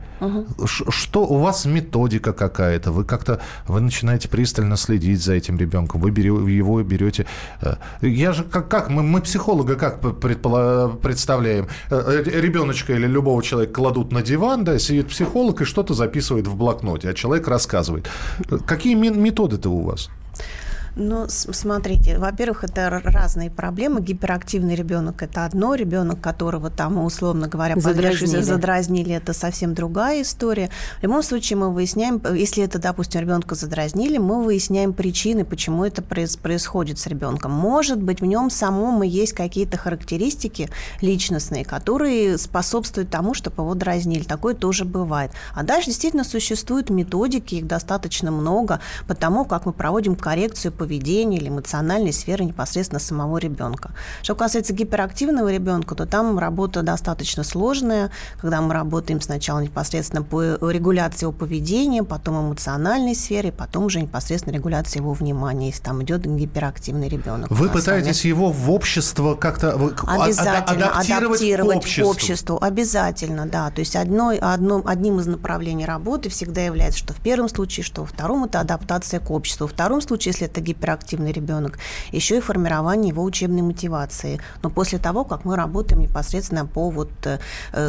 Ш- 0.65 0.85
Что 0.91 1.21
у 1.25 1.37
вас 1.37 1.65
методика 1.65 2.33
какая-то? 2.33 2.91
Вы 2.91 3.05
как-то, 3.05 3.39
вы 3.67 3.79
начинаете 3.79 4.27
пристально 4.27 4.75
следить 4.75 5.23
за 5.23 5.33
этим 5.33 5.57
ребенком, 5.57 6.01
вы 6.01 6.11
берё- 6.11 6.45
его 6.47 6.81
берете. 6.83 7.25
э, 7.61 7.75
Я 8.01 8.33
же 8.33 8.43
как, 8.43 8.67
как 8.67 8.89
мы, 8.89 9.01
мы 9.01 9.21
психолога 9.21 9.75
как 9.75 10.01
предпола- 10.01 10.95
представляем? 10.97 11.67
Э, 11.89 12.21
Ребеночка 12.25 12.93
или 12.93 13.07
любого 13.07 13.41
человека 13.43 13.73
кладут 13.73 14.11
на 14.11 14.21
диван, 14.21 14.63
да, 14.65 14.77
сидит 14.77 15.07
психолог 15.07 15.61
и 15.61 15.65
что-то 15.65 15.93
записывает 15.93 16.47
в 16.47 16.55
блокноте, 16.55 17.09
а 17.09 17.13
человек 17.13 17.47
рассказывает. 17.47 18.09
Какие 18.65 18.95
ме- 18.95 19.09
методы-то 19.09 19.69
у 19.69 19.83
вас? 19.83 20.09
Ну, 20.95 21.25
смотрите, 21.29 22.17
во-первых, 22.17 22.65
это 22.65 22.89
разные 22.89 23.49
проблемы. 23.49 24.01
Гиперактивный 24.01 24.75
ребенок– 24.75 25.21
это 25.23 25.45
одно, 25.45 25.73
ребенок, 25.75 26.19
которого 26.19 26.69
там, 26.69 26.97
условно 27.03 27.47
говоря, 27.47 27.79
Задразнили. 27.79 28.41
задразнили, 28.41 29.13
это 29.15 29.31
совсем 29.31 29.73
другая 29.73 30.21
история. 30.23 30.69
В 30.99 31.03
любом 31.03 31.23
случае 31.23 31.57
мы 31.57 31.71
выясняем, 31.71 32.21
э, 32.25 32.37
если 32.37 32.63
это, 32.63 32.77
допустим, 32.77 33.21
ребенка 33.21 33.55
задразнили, 33.55 34.17
мы 34.17 34.43
выясняем 34.43 34.91
причины, 34.91 35.45
почему 35.45 35.85
это 35.85 36.01
проис- 36.01 36.37
происходит 36.37 36.99
с 36.99 37.07
ребенком. 37.07 37.51
Может 37.51 38.01
быть, 38.01 38.19
в 38.19 38.25
нем 38.25 38.49
самом 38.49 39.01
и 39.03 39.07
есть 39.07 39.31
какие-то 39.33 39.77
характеристики 39.77 40.69
личностные, 40.99 41.63
которые 41.63 42.37
способствуют 42.37 43.09
тому, 43.09 43.33
чтобы 43.33 43.63
его 43.63 43.75
дразнили. 43.75 44.23
Такое 44.23 44.55
тоже 44.55 44.83
бывает. 44.83 45.31
А 45.55 45.63
дальше 45.63 45.87
действительно 45.87 46.25
существуют 46.25 46.89
методики, 46.89 47.55
их 47.55 47.67
достаточно 47.67 48.29
много, 48.29 48.81
по 49.07 49.15
тому, 49.15 49.45
как 49.45 49.65
мы 49.65 49.71
проводим 49.71 50.15
коррекцию 50.17 50.73
поведения 50.81 51.37
или 51.37 51.49
эмоциональной 51.49 52.11
сферы 52.11 52.43
непосредственно 52.43 52.99
самого 52.99 53.37
ребенка. 53.37 53.91
Что 54.23 54.33
касается 54.33 54.73
гиперактивного 54.73 55.51
ребенка, 55.51 55.93
то 55.93 56.07
там 56.07 56.39
работа 56.39 56.81
достаточно 56.81 57.43
сложная, 57.43 58.09
когда 58.41 58.61
мы 58.61 58.73
работаем 58.73 59.21
сначала 59.21 59.59
непосредственно 59.59 60.23
по 60.23 60.41
регуляции 60.71 61.25
его 61.25 61.31
поведения, 61.33 62.03
потом 62.03 62.47
эмоциональной 62.47 63.13
сфере, 63.13 63.51
потом 63.51 63.85
уже 63.85 64.01
непосредственно 64.01 64.55
регуляция 64.55 65.01
его 65.01 65.13
внимания, 65.13 65.67
если 65.67 65.83
там 65.83 66.01
идет 66.01 66.25
гиперактивный 66.25 67.09
ребенок. 67.09 67.51
Вы 67.51 67.69
пытаетесь 67.69 68.25
его 68.25 68.51
в 68.51 68.71
общество 68.71 69.35
как-то 69.35 69.77
вы- 69.77 69.93
а- 70.07 70.23
Обязательно 70.23 70.87
а- 70.87 71.01
адаптировать, 71.01 71.85
к 71.85 72.05
обществу. 72.05 72.57
Обязательно, 72.59 73.45
да. 73.45 73.69
То 73.69 73.81
есть 73.81 73.95
одной, 73.95 74.37
одно, 74.37 74.81
одним 74.85 75.19
из 75.19 75.27
направлений 75.27 75.85
работы 75.85 76.29
всегда 76.29 76.61
является, 76.61 76.97
что 76.97 77.13
в 77.13 77.17
первом 77.17 77.49
случае, 77.49 77.83
что 77.83 78.01
во 78.01 78.07
втором 78.07 78.45
это 78.45 78.59
адаптация 78.59 79.19
к 79.19 79.29
обществу. 79.29 79.67
Во 79.67 79.73
втором 79.73 80.01
случае, 80.01 80.31
если 80.31 80.47
это 80.47 80.61
гиперактивный 80.73 81.31
ребенок, 81.31 81.79
еще 82.11 82.37
и 82.37 82.39
формирование 82.41 83.09
его 83.09 83.23
учебной 83.23 83.61
мотивации. 83.61 84.39
Но 84.63 84.69
после 84.69 84.99
того, 84.99 85.23
как 85.23 85.45
мы 85.45 85.55
работаем 85.55 86.01
непосредственно 86.01 86.65
по 86.65 86.89
вот 86.89 87.11
э, 87.25 87.39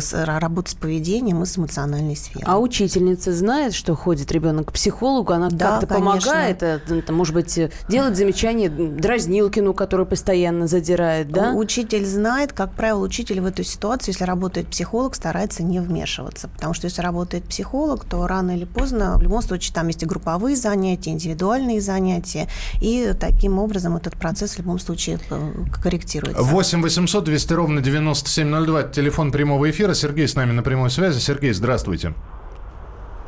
с, 0.01 0.13
работе 0.25 0.73
с 0.73 0.75
поведением 0.75 1.43
и 1.43 1.47
с 1.47 1.59
эмоциональной 1.59 2.17
сферой. 2.17 2.45
А 2.47 2.59
учительница 2.59 3.33
знает, 3.33 3.75
что 3.75 3.95
ходит 3.95 4.31
ребенок 4.33 4.69
к 4.69 4.73
психологу, 4.73 5.33
она 5.33 5.49
Да, 5.49 5.81
как-то 5.81 5.87
помогает, 5.95 6.63
это, 6.63 7.13
может 7.13 7.35
быть, 7.35 7.57
э, 7.59 7.71
делать 7.89 8.17
замечание 8.17 8.69
Дразнилкину, 8.69 9.75
который 9.75 10.07
постоянно 10.07 10.67
задирает, 10.67 11.31
да? 11.31 11.53
Учитель 11.53 12.07
знает, 12.07 12.53
как 12.53 12.73
правило, 12.75 13.01
учитель 13.01 13.41
в 13.41 13.47
эту 13.47 13.65
ситуацию, 13.65 14.13
если 14.13 14.25
работает 14.25 14.69
психолог, 14.69 15.15
старается 15.15 15.63
не 15.63 15.81
вмешиваться. 15.81 16.49
Потому 16.49 16.75
что 16.75 16.87
если 16.87 17.03
работает 17.03 17.45
психолог, 17.45 18.05
то 18.05 18.27
рано 18.27 18.53
или 18.53 18.65
поздно, 18.65 19.17
в 19.17 19.23
любом 19.23 19.43
случае, 19.43 19.75
там 19.75 19.89
есть 19.89 20.03
и 20.03 20.07
групповые 20.07 20.57
занятия, 20.57 21.11
индивидуальные 21.11 21.81
занятия. 21.81 22.49
И 22.81 23.13
таким 23.19 23.59
образом 23.59 23.97
этот 23.97 24.17
процесс 24.17 24.55
в 24.55 24.59
любом 24.59 24.79
случае 24.79 25.19
э, 25.31 25.53
корректируется. 25.83 26.43
8 26.43 26.83
800 26.83 27.25
200 27.25 27.53
ровно 27.53 27.81
9702. 27.81 28.81
это 28.81 28.91
Телефон 28.93 29.33
прямого 29.33 29.71
эфира. 29.71 29.95
Сергей 29.95 30.29
с 30.29 30.35
нами 30.35 30.53
на 30.53 30.63
прямой 30.63 30.91
связи. 30.91 31.19
Сергей, 31.19 31.53
здравствуйте. 31.53 32.15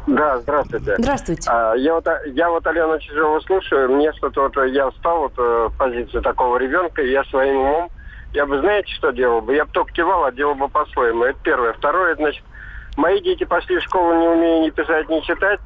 Да, 0.06 0.38
здравствуйте. 0.40 0.94
Здравствуйте. 0.98 1.50
А, 1.50 1.74
я 1.74 1.94
вот, 1.94 2.06
я 2.26 2.50
вот 2.50 2.66
Алена 2.66 2.98
Чижова 2.98 3.40
слушаю, 3.40 3.90
мне 3.90 4.12
что-то 4.12 4.42
вот, 4.42 4.56
э, 4.58 4.70
я 4.70 4.90
встал 4.90 5.20
вот 5.20 5.32
э, 5.38 5.68
в 5.70 5.78
позицию 5.78 6.22
такого 6.22 6.58
ребенка, 6.58 7.02
и 7.02 7.10
я 7.10 7.24
своим 7.24 7.56
умом, 7.56 7.90
я 8.34 8.44
бы, 8.46 8.58
знаете, 8.60 8.92
что 8.94 9.12
делал 9.12 9.40
бы? 9.40 9.54
Я 9.54 9.64
бы 9.64 9.70
только 9.72 9.92
кивал, 9.92 10.24
а 10.24 10.32
делал 10.32 10.56
бы 10.56 10.68
по-своему. 10.68 11.24
Это 11.24 11.38
первое. 11.42 11.72
Второе, 11.72 12.12
это, 12.12 12.22
значит, 12.22 12.44
мои 12.96 13.20
дети 13.22 13.44
пошли 13.44 13.78
в 13.78 13.82
школу, 13.82 14.12
не 14.20 14.28
умея 14.28 14.66
ни 14.66 14.70
писать, 14.70 15.08
ни 15.08 15.20
читать, 15.20 15.60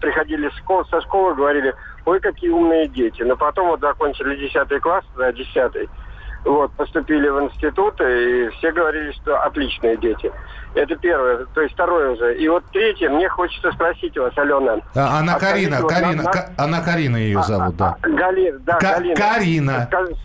приходили 0.00 0.50
со 0.90 1.00
школы, 1.00 1.34
говорили, 1.34 1.74
ой, 2.04 2.20
какие 2.20 2.50
умные 2.50 2.88
дети. 2.88 3.22
Но 3.22 3.36
потом 3.36 3.68
вот 3.68 3.80
закончили 3.80 4.36
10 4.36 4.80
класс, 4.80 5.04
да, 5.16 5.32
10 5.32 5.88
вот, 6.44 6.70
поступили 6.72 7.28
в 7.28 7.42
институт, 7.42 8.00
и 8.00 8.48
все 8.58 8.70
говорили, 8.70 9.10
что 9.12 9.36
отличные 9.42 9.96
дети. 9.96 10.30
Это 10.74 10.94
первое. 10.96 11.44
То 11.54 11.62
есть 11.62 11.74
второе 11.74 12.10
уже. 12.12 12.36
И 12.36 12.48
вот 12.48 12.64
третье, 12.72 13.08
мне 13.08 13.28
хочется 13.28 13.72
спросить 13.72 14.16
вас, 14.16 14.32
Алена. 14.36 14.74
А, 14.94 15.18
Анна 15.18 15.34
А 15.34 15.40
Карина. 15.40 15.78
вот 15.80 15.90
Карина, 15.90 16.22
на- 16.22 16.30
Ка- 16.30 16.50
Анна 16.56 16.82
Карина 16.82 17.16
ее 17.16 17.42
зовут, 17.42 17.76
да. 17.76 17.96
А, 18.00 18.08
Галина, 18.08 18.58
да, 18.60 18.74
Ка- 18.78 18.92
Галина. 18.94 19.16
Карина. 19.16 19.88
Скаж- 19.90 20.16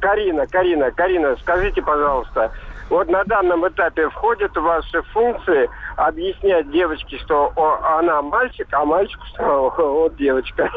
Карина, 0.00 0.46
Карина, 0.46 0.90
Карина, 0.92 1.36
скажите, 1.42 1.82
пожалуйста, 1.82 2.50
вот 2.90 3.08
на 3.08 3.24
данном 3.24 3.66
этапе 3.68 4.08
входит 4.10 4.54
в 4.56 4.60
ваши 4.60 5.02
функции 5.12 5.70
объяснять 5.96 6.70
девочке, 6.70 7.18
что 7.18 7.52
о, 7.56 7.98
она 7.98 8.20
мальчик, 8.20 8.66
а 8.72 8.84
мальчику, 8.84 9.22
что 9.32 9.72
вот 9.78 10.16
девочка. 10.16 10.68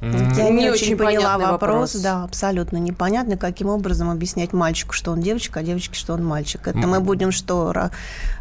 Я 0.00 0.08
не, 0.50 0.62
Не 0.64 0.70
очень 0.70 0.94
очень 0.94 0.96
поняла 0.96 1.38
вопрос. 1.38 1.50
вопрос. 1.50 1.94
Да, 2.02 2.24
абсолютно 2.24 2.78
непонятно, 2.78 3.36
каким 3.36 3.68
образом 3.68 4.10
объяснять 4.10 4.52
мальчику, 4.52 4.92
что 4.94 5.12
он 5.12 5.20
девочка, 5.20 5.60
а 5.60 5.62
девочке, 5.62 5.94
что 5.94 6.14
он 6.14 6.24
мальчик. 6.24 6.66
Это 6.66 6.78
мы 6.78 6.98
будем 7.00 7.30
что, 7.30 7.70
ра- 7.70 7.90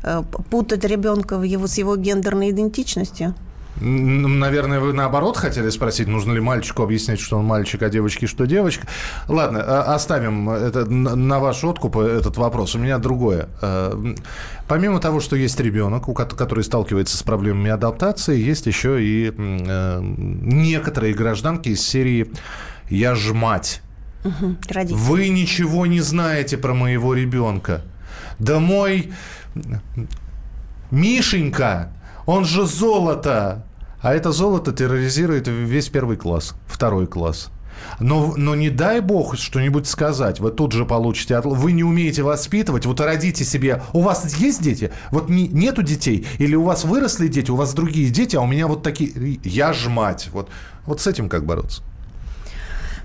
э, 0.03 0.23
путать 0.49 0.83
ребенка 0.85 1.37
в 1.37 1.43
его, 1.43 1.67
с 1.67 1.77
его 1.77 1.95
гендерной 1.97 2.49
идентичностью? 2.49 3.35
Наверное, 3.79 4.79
вы 4.79 4.93
наоборот 4.93 5.37
хотели 5.37 5.69
спросить, 5.69 6.07
нужно 6.07 6.33
ли 6.33 6.39
мальчику 6.41 6.83
объяснять, 6.83 7.19
что 7.19 7.37
он 7.37 7.45
мальчик, 7.45 7.81
а 7.81 7.89
девочке, 7.89 8.27
что 8.27 8.45
девочка. 8.45 8.85
Ладно, 9.27 9.63
а- 9.63 9.95
оставим 9.95 10.49
это 10.49 10.85
на 10.85 11.39
ваш 11.39 11.63
откуп 11.63 11.97
э, 11.97 12.17
этот 12.19 12.37
вопрос. 12.37 12.75
У 12.75 12.79
меня 12.79 12.97
другое. 12.97 13.47
Э, 13.61 14.13
Помимо 14.67 14.99
того, 14.99 15.19
что 15.19 15.35
есть 15.35 15.59
ребенок, 15.59 16.05
который 16.15 16.63
сталкивается 16.63 17.17
с 17.17 17.23
проблемами 17.23 17.71
адаптации, 17.71 18.39
есть 18.39 18.67
еще 18.67 19.03
и 19.03 19.33
э, 19.35 19.99
некоторые 20.01 21.13
гражданки 21.13 21.69
из 21.69 21.81
серии 21.81 22.31
«Я 22.89 23.15
ж 23.15 23.33
мать». 23.33 23.81
Родители. 24.69 24.97
Вы 24.97 25.29
ничего 25.29 25.85
не 25.87 25.99
знаете 25.99 26.57
про 26.57 26.73
моего 26.73 27.13
ребенка. 27.13 27.81
Да 28.37 28.59
мой 28.59 29.11
Мишенька, 30.91 31.91
он 32.25 32.45
же 32.45 32.65
золото. 32.65 33.65
А 34.01 34.13
это 34.13 34.31
золото 34.31 34.71
терроризирует 34.71 35.47
весь 35.47 35.89
первый 35.89 36.17
класс, 36.17 36.55
второй 36.67 37.07
класс. 37.07 37.51
Но, 37.99 38.33
но 38.35 38.55
не 38.55 38.69
дай 38.69 38.99
бог 38.99 39.37
что-нибудь 39.37 39.87
сказать. 39.87 40.39
Вы 40.39 40.51
тут 40.51 40.71
же 40.71 40.85
получите... 40.85 41.39
Вы 41.41 41.71
не 41.71 41.83
умеете 41.83 42.23
воспитывать. 42.23 42.85
Вот 42.85 42.99
родите 42.99 43.43
себе... 43.43 43.81
У 43.93 44.01
вас 44.01 44.35
есть 44.37 44.61
дети? 44.61 44.91
Вот 45.11 45.29
не, 45.29 45.47
нету 45.47 45.81
детей? 45.81 46.25
Или 46.37 46.55
у 46.55 46.63
вас 46.63 46.83
выросли 46.83 47.27
дети, 47.27 47.51
у 47.51 47.55
вас 47.55 47.73
другие 47.73 48.09
дети, 48.09 48.35
а 48.35 48.41
у 48.41 48.47
меня 48.47 48.67
вот 48.67 48.83
такие... 48.83 49.39
Я 49.43 49.73
ж 49.73 49.87
мать. 49.87 50.29
Вот, 50.31 50.49
вот 50.85 51.01
с 51.01 51.07
этим 51.07 51.29
как 51.29 51.45
бороться? 51.45 51.83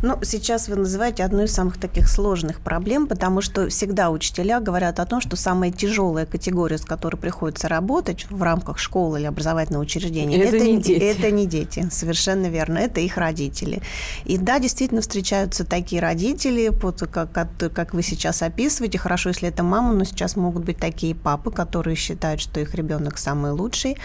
Ну, 0.02 0.18
сейчас 0.22 0.68
вы 0.68 0.76
называете 0.76 1.24
одну 1.24 1.44
из 1.44 1.52
самых 1.52 1.78
таких 1.78 2.08
сложных 2.08 2.60
проблем, 2.60 3.06
потому 3.06 3.40
что 3.40 3.68
всегда 3.68 4.10
учителя 4.10 4.60
говорят 4.60 5.00
о 5.00 5.06
том, 5.06 5.20
что 5.20 5.36
самая 5.36 5.70
тяжелая 5.70 6.26
категория, 6.26 6.78
с 6.78 6.84
которой 6.84 7.16
приходится 7.16 7.68
работать 7.68 8.26
в 8.30 8.42
рамках 8.42 8.78
школы 8.78 9.18
или 9.18 9.26
образовательного 9.26 9.82
учреждения, 9.82 10.40
Это 10.42 10.60
не 10.60 10.80
дети. 10.80 11.02
это 11.02 11.30
не 11.30 11.46
дети, 11.46 11.88
совершенно 11.90 12.46
верно, 12.46 12.78
это 12.78 13.00
их 13.00 13.16
родители. 13.16 13.82
И 14.24 14.38
да, 14.38 14.58
действительно 14.58 15.00
встречаются 15.00 15.64
такие 15.64 16.00
родители, 16.00 16.68
вот 16.68 17.02
как, 17.10 17.30
как 17.58 17.94
вы 17.94 18.02
сейчас 18.02 18.42
описываете, 18.42 18.98
хорошо, 18.98 19.30
если 19.30 19.48
это 19.48 19.62
мама, 19.62 19.92
но 19.92 20.04
сейчас 20.04 20.36
могут 20.36 20.64
быть 20.64 20.78
такие 20.78 21.14
папы, 21.14 21.50
которые 21.50 21.96
считают, 21.96 22.40
что 22.40 22.60
их 22.60 22.74
ребенок 22.74 23.18
самый 23.18 23.52
лучший. 23.52 23.96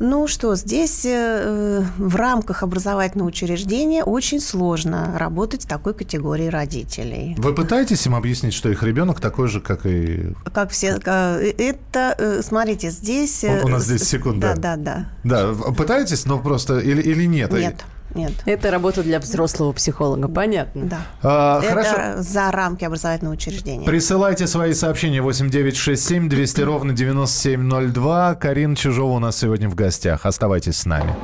Ну 0.00 0.26
что, 0.26 0.56
здесь 0.56 1.02
э, 1.04 1.84
в 1.98 2.16
рамках 2.16 2.62
образовательного 2.64 3.28
учреждения 3.28 4.02
очень 4.02 4.40
сложно 4.40 5.16
работать 5.16 5.62
с 5.62 5.66
такой 5.66 5.94
категорией 5.94 6.48
родителей. 6.50 7.36
Вы 7.38 7.54
пытаетесь 7.54 8.04
им 8.06 8.14
объяснить, 8.16 8.54
что 8.54 8.68
их 8.70 8.82
ребенок 8.82 9.20
такой 9.20 9.46
же, 9.48 9.60
как 9.60 9.86
и... 9.86 10.32
Как 10.52 10.70
все, 10.70 10.98
э, 11.04 11.52
это, 11.58 12.14
э, 12.18 12.42
смотрите, 12.42 12.90
здесь... 12.90 13.44
э, 13.44 13.62
У- 13.62 13.66
у 13.66 13.68
нас 13.68 13.84
здесь 13.84 14.02
секунда. 14.02 14.54
Да, 14.56 14.76
да, 14.76 15.06
Да, 15.22 15.52
в- 15.52 15.72
пытаетесь, 15.74 16.24
но 16.26 16.38
просто... 16.40 16.78
Или, 16.80 17.00
или 17.00 17.24
нет? 17.26 17.50
да. 17.50 17.60
Нет, 17.60 17.84
нет. 18.14 18.32
Это 18.46 18.70
работа 18.70 19.02
для 19.02 19.18
взрослого 19.20 19.72
психолога, 19.72 20.28
понятно. 20.28 20.84
Да. 20.86 21.06
А, 21.22 21.60
это 21.62 21.68
хорошо. 21.68 22.22
за 22.22 22.50
рамки 22.50 22.84
образовательного 22.84 23.34
учреждения. 23.34 23.86
Присылайте 23.86 24.46
свои 24.46 24.72
сообщения 24.74 25.20
8967 25.22 26.28
200 26.28 26.60
ровно 26.62 26.92
9702. 26.92 28.34
Карина 28.36 28.76
Чижова 28.76 29.12
у 29.14 29.18
нас 29.18 29.36
сегодня 29.38 29.68
в 29.68 29.74
гостях. 29.74 30.26
Оставайтесь 30.26 30.76
с 30.78 30.86
нами. 30.86 31.14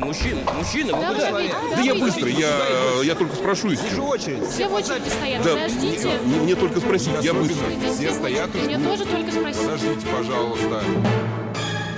Мужчина, 0.00 0.40
мужчина, 0.56 0.96
вы 0.96 1.06
куда? 1.14 1.30
Да 1.76 1.80
я 1.82 1.94
быстро, 1.94 2.28
я, 2.28 2.58
я 3.02 3.14
только 3.14 3.34
спрошу 3.34 3.70
и 3.72 3.76
все. 3.76 4.00
очередь. 4.00 4.46
Все 4.48 4.68
в 4.68 4.72
очереди 4.74 5.08
стоят, 5.08 5.42
Да, 5.42 5.54
подождите. 5.54 6.08
мне, 6.24 6.40
мне 6.40 6.54
только 6.54 6.78
спросить, 6.80 7.12
я 7.22 7.34
быстро. 7.34 7.66
Все 7.96 8.12
стоят 8.12 8.50
Мне 8.54 8.78
тоже 8.78 9.04
только 9.04 9.32
спросить. 9.32 9.62
Подождите, 9.62 10.06
пожалуйста. 10.16 10.82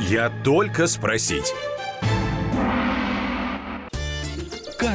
Я 0.09 0.31
только 0.45 0.87
спросить. 0.87 1.53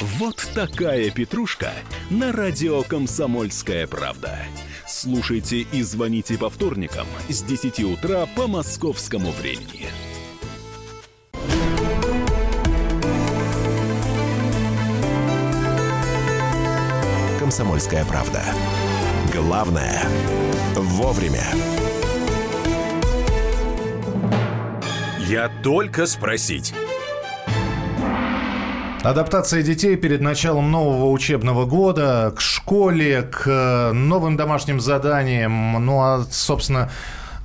Вот 0.00 0.46
такая 0.54 1.10
петрушка 1.10 1.72
на 2.10 2.30
радио 2.30 2.82
«Комсомольская 2.82 3.86
правда». 3.86 4.40
Слушайте 4.86 5.60
и 5.60 5.82
звоните 5.82 6.36
по 6.36 6.50
вторникам 6.50 7.06
с 7.30 7.42
10 7.42 7.80
утра 7.84 8.26
по 8.36 8.46
московскому 8.46 9.30
времени. 9.30 9.86
«Комсомольская 17.38 18.04
правда». 18.04 18.42
Главное– 19.32 20.06
вовремя. 20.74 21.44
Я 25.20 25.48
только 25.62 26.06
спросить. 26.06 26.74
Адаптация 29.06 29.62
детей 29.62 29.94
перед 29.94 30.20
началом 30.20 30.72
нового 30.72 31.12
учебного 31.12 31.64
года 31.64 32.32
к 32.36 32.40
школе, 32.40 33.22
к 33.22 33.46
э, 33.46 33.92
новым 33.92 34.36
домашним 34.36 34.80
заданиям. 34.80 35.74
Ну, 35.86 36.00
а, 36.00 36.24
собственно, 36.28 36.90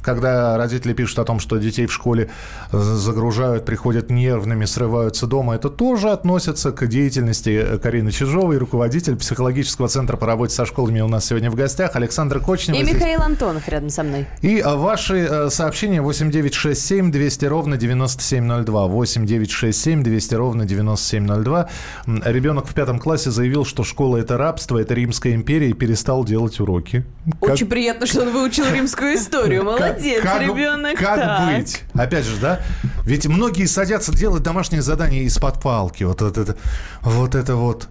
когда 0.02 0.58
родители 0.58 0.94
пишут 0.94 1.20
о 1.20 1.26
том, 1.26 1.40
что 1.40 1.58
детей 1.58 1.86
в 1.86 1.94
школе 1.94 2.30
загружают, 2.72 3.66
приходят 3.66 4.10
нервными, 4.10 4.66
срываются 4.66 5.28
дома, 5.28 5.56
это 5.56 5.70
тоже 5.70 6.10
относится 6.10 6.72
к 6.72 6.88
деятельности 6.88 7.78
Карины 7.82 8.12
Чижовой, 8.12 8.58
руководитель 8.58 9.16
психологического 9.16 9.88
центра 9.88 10.18
по 10.18 10.26
работе 10.26 10.54
со 10.56 10.66
школами 10.66 11.02
у 11.02 11.08
нас 11.08 11.26
сегодня 11.26 11.52
в 11.52 11.56
гостях, 11.56 11.96
Александр 11.96 12.40
Кочнев. 12.40 12.78
И 12.78 12.84
Михаил 12.84 13.22
Антонов 13.22 13.68
рядом 13.68 13.90
со 13.90 14.04
мной. 14.04 14.26
И 14.42 14.60
а, 14.60 14.76
ваши 14.76 15.18
э, 15.30 15.50
сообщения 15.50 16.02
8967 16.02 17.12
200 17.12 17.46
ровно 17.46 17.78
9702. 17.78 18.88
8967 18.88 20.04
200 20.04 20.36
ровно 20.36 20.66
9702. 20.66 21.70
М, 22.08 22.24
Ребенок 22.26 22.68
в 22.68 22.74
пятом 22.74 23.00
классе 23.00 23.32
заявил, 23.32 23.66
что 23.66 23.84
школа– 23.84 24.18
это 24.18 24.38
рабство, 24.38 24.78
это 24.78 24.94
Римская 24.94 25.34
империя, 25.34 25.70
и 25.70 25.74
перестал 25.74 26.24
делать 26.24 26.60
уроки. 26.60 27.06
Как- 27.42 27.52
Очень 27.54 27.68
приятно, 27.68 28.06
что 28.08 28.22
он 28.22 28.32
выучил 28.32 28.66
римскую 28.72 29.16
историю. 29.16 29.64
Молодец, 29.66 29.91
как- 29.94 30.42
ребенок. 30.42 30.98
Как 30.98 31.20
так. 31.20 31.58
быть? 31.58 31.84
Опять 31.94 32.26
же, 32.26 32.38
да? 32.38 32.60
Ведь 33.06 33.26
многие 33.28 33.66
садятся 33.66 34.12
делать 34.14 34.44
домашние 34.44 34.82
задания 34.82 35.24
из-под 35.24 35.62
палки. 35.62 36.04
Вот 36.04 36.22
это, 36.22 36.56
вот 37.02 37.36
это 37.36 37.56
вот. 37.56 37.88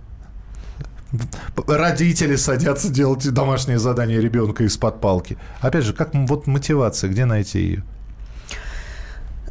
Родители 1.67 2.37
садятся 2.37 2.89
делать 2.89 3.29
домашние 3.33 3.79
задания 3.79 4.21
ребенка 4.21 4.65
из-под 4.65 5.01
палки. 5.01 5.39
Опять 5.61 5.85
же, 5.85 5.93
как 5.93 6.11
вот 6.15 6.47
мотивация, 6.47 7.11
где 7.11 7.25
найти 7.25 7.61
ее? 7.61 7.85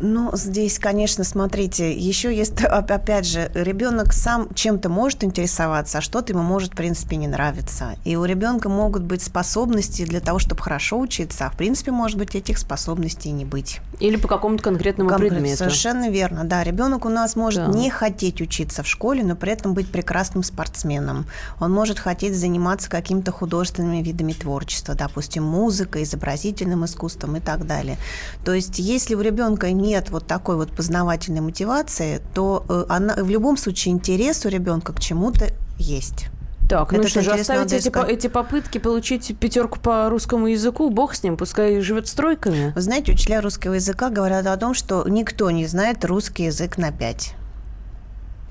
Ну, 0.01 0.31
здесь, 0.33 0.79
конечно, 0.79 1.23
смотрите, 1.23 1.91
еще 1.91 2.35
есть, 2.35 2.53
оп- 2.63 2.91
опять 2.91 3.25
же, 3.25 3.51
ребенок 3.53 4.13
сам 4.13 4.53
чем-то 4.53 4.87
может 4.89 5.23
интересоваться, 5.23 5.97
а 5.97 6.01
что-то 6.01 6.33
ему 6.33 6.41
может, 6.43 6.71
в 6.73 6.75
принципе, 6.75 7.17
не 7.17 7.27
нравиться. 7.27 7.95
И 8.05 8.15
у 8.15 8.23
ребенка 8.25 8.69
могут 8.69 9.03
быть 9.03 9.21
способности 9.21 10.05
для 10.05 10.21
того, 10.21 10.39
чтобы 10.39 10.61
хорошо 10.61 10.99
учиться, 10.99 11.47
а 11.47 11.49
в 11.49 11.57
принципе, 11.57 11.91
может 11.91 12.17
быть, 12.17 12.35
этих 12.35 12.57
способностей 12.57 13.31
не 13.31 13.43
быть. 13.45 13.81
Или 13.99 14.15
по 14.15 14.27
какому-то 14.27 14.63
конкретному 14.63 15.09
Конкрет- 15.09 15.29
предмету. 15.31 15.57
Совершенно 15.57 16.09
верно, 16.09 16.45
да. 16.45 16.63
Ребенок 16.63 17.05
у 17.05 17.09
нас 17.09 17.35
может 17.35 17.65
Да. 17.65 17.77
не 17.77 17.89
хотеть 17.89 18.39
учиться 18.41 18.83
в 18.83 18.87
школе, 18.87 19.23
но 19.23 19.35
при 19.35 19.51
этом 19.51 19.73
быть 19.73 19.91
прекрасным 19.91 20.43
спортсменом. 20.43 21.25
Он 21.59 21.73
может 21.73 21.99
хотеть 21.99 22.37
заниматься 22.37 22.89
какими-то 22.89 23.31
художественными 23.33 24.01
видами 24.01 24.31
творчества, 24.33 24.95
допустим, 24.95 25.43
музыкой, 25.43 26.03
изобразительным 26.03 26.85
искусством 26.85 27.35
и 27.35 27.39
так 27.41 27.67
далее. 27.67 27.97
То 28.45 28.53
есть, 28.53 28.79
если 28.79 29.15
у 29.15 29.21
ребенка 29.21 29.69
нет 29.89 30.09
вот 30.09 30.27
такой 30.27 30.55
вот 30.55 30.71
познавательной 30.71 31.41
мотивации, 31.41 32.21
то 32.33 32.63
э, 32.69 32.85
она, 32.89 33.15
в 33.15 33.29
любом 33.29 33.57
случае 33.57 33.93
интерес 33.93 34.45
у 34.45 34.49
ребенка 34.49 34.93
к 34.93 34.99
чему-то 34.99 35.47
есть. 35.77 36.27
Так, 36.69 36.91
ну 36.91 36.99
Этот 36.99 37.09
что 37.09 37.21
же, 37.23 37.31
оставить 37.31 37.73
эти, 37.73 37.89
по- 37.89 38.05
эти 38.05 38.27
попытки 38.27 38.77
получить 38.77 39.35
пятерку 39.39 39.79
по 39.79 40.07
русскому 40.07 40.45
языку, 40.45 40.91
бог 40.91 41.15
с 41.15 41.23
ним, 41.23 41.35
пускай 41.35 41.81
живет 41.81 42.07
стройками. 42.07 42.73
Вы 42.75 42.81
знаете, 42.81 43.13
учителя 43.13 43.41
русского 43.41 43.73
языка 43.73 44.09
говорят 44.09 44.45
о 44.45 44.55
том, 44.55 44.75
что 44.75 45.03
никто 45.07 45.49
не 45.49 45.65
знает 45.65 46.05
русский 46.05 46.43
язык 46.43 46.77
на 46.77 46.91
5. 46.91 47.33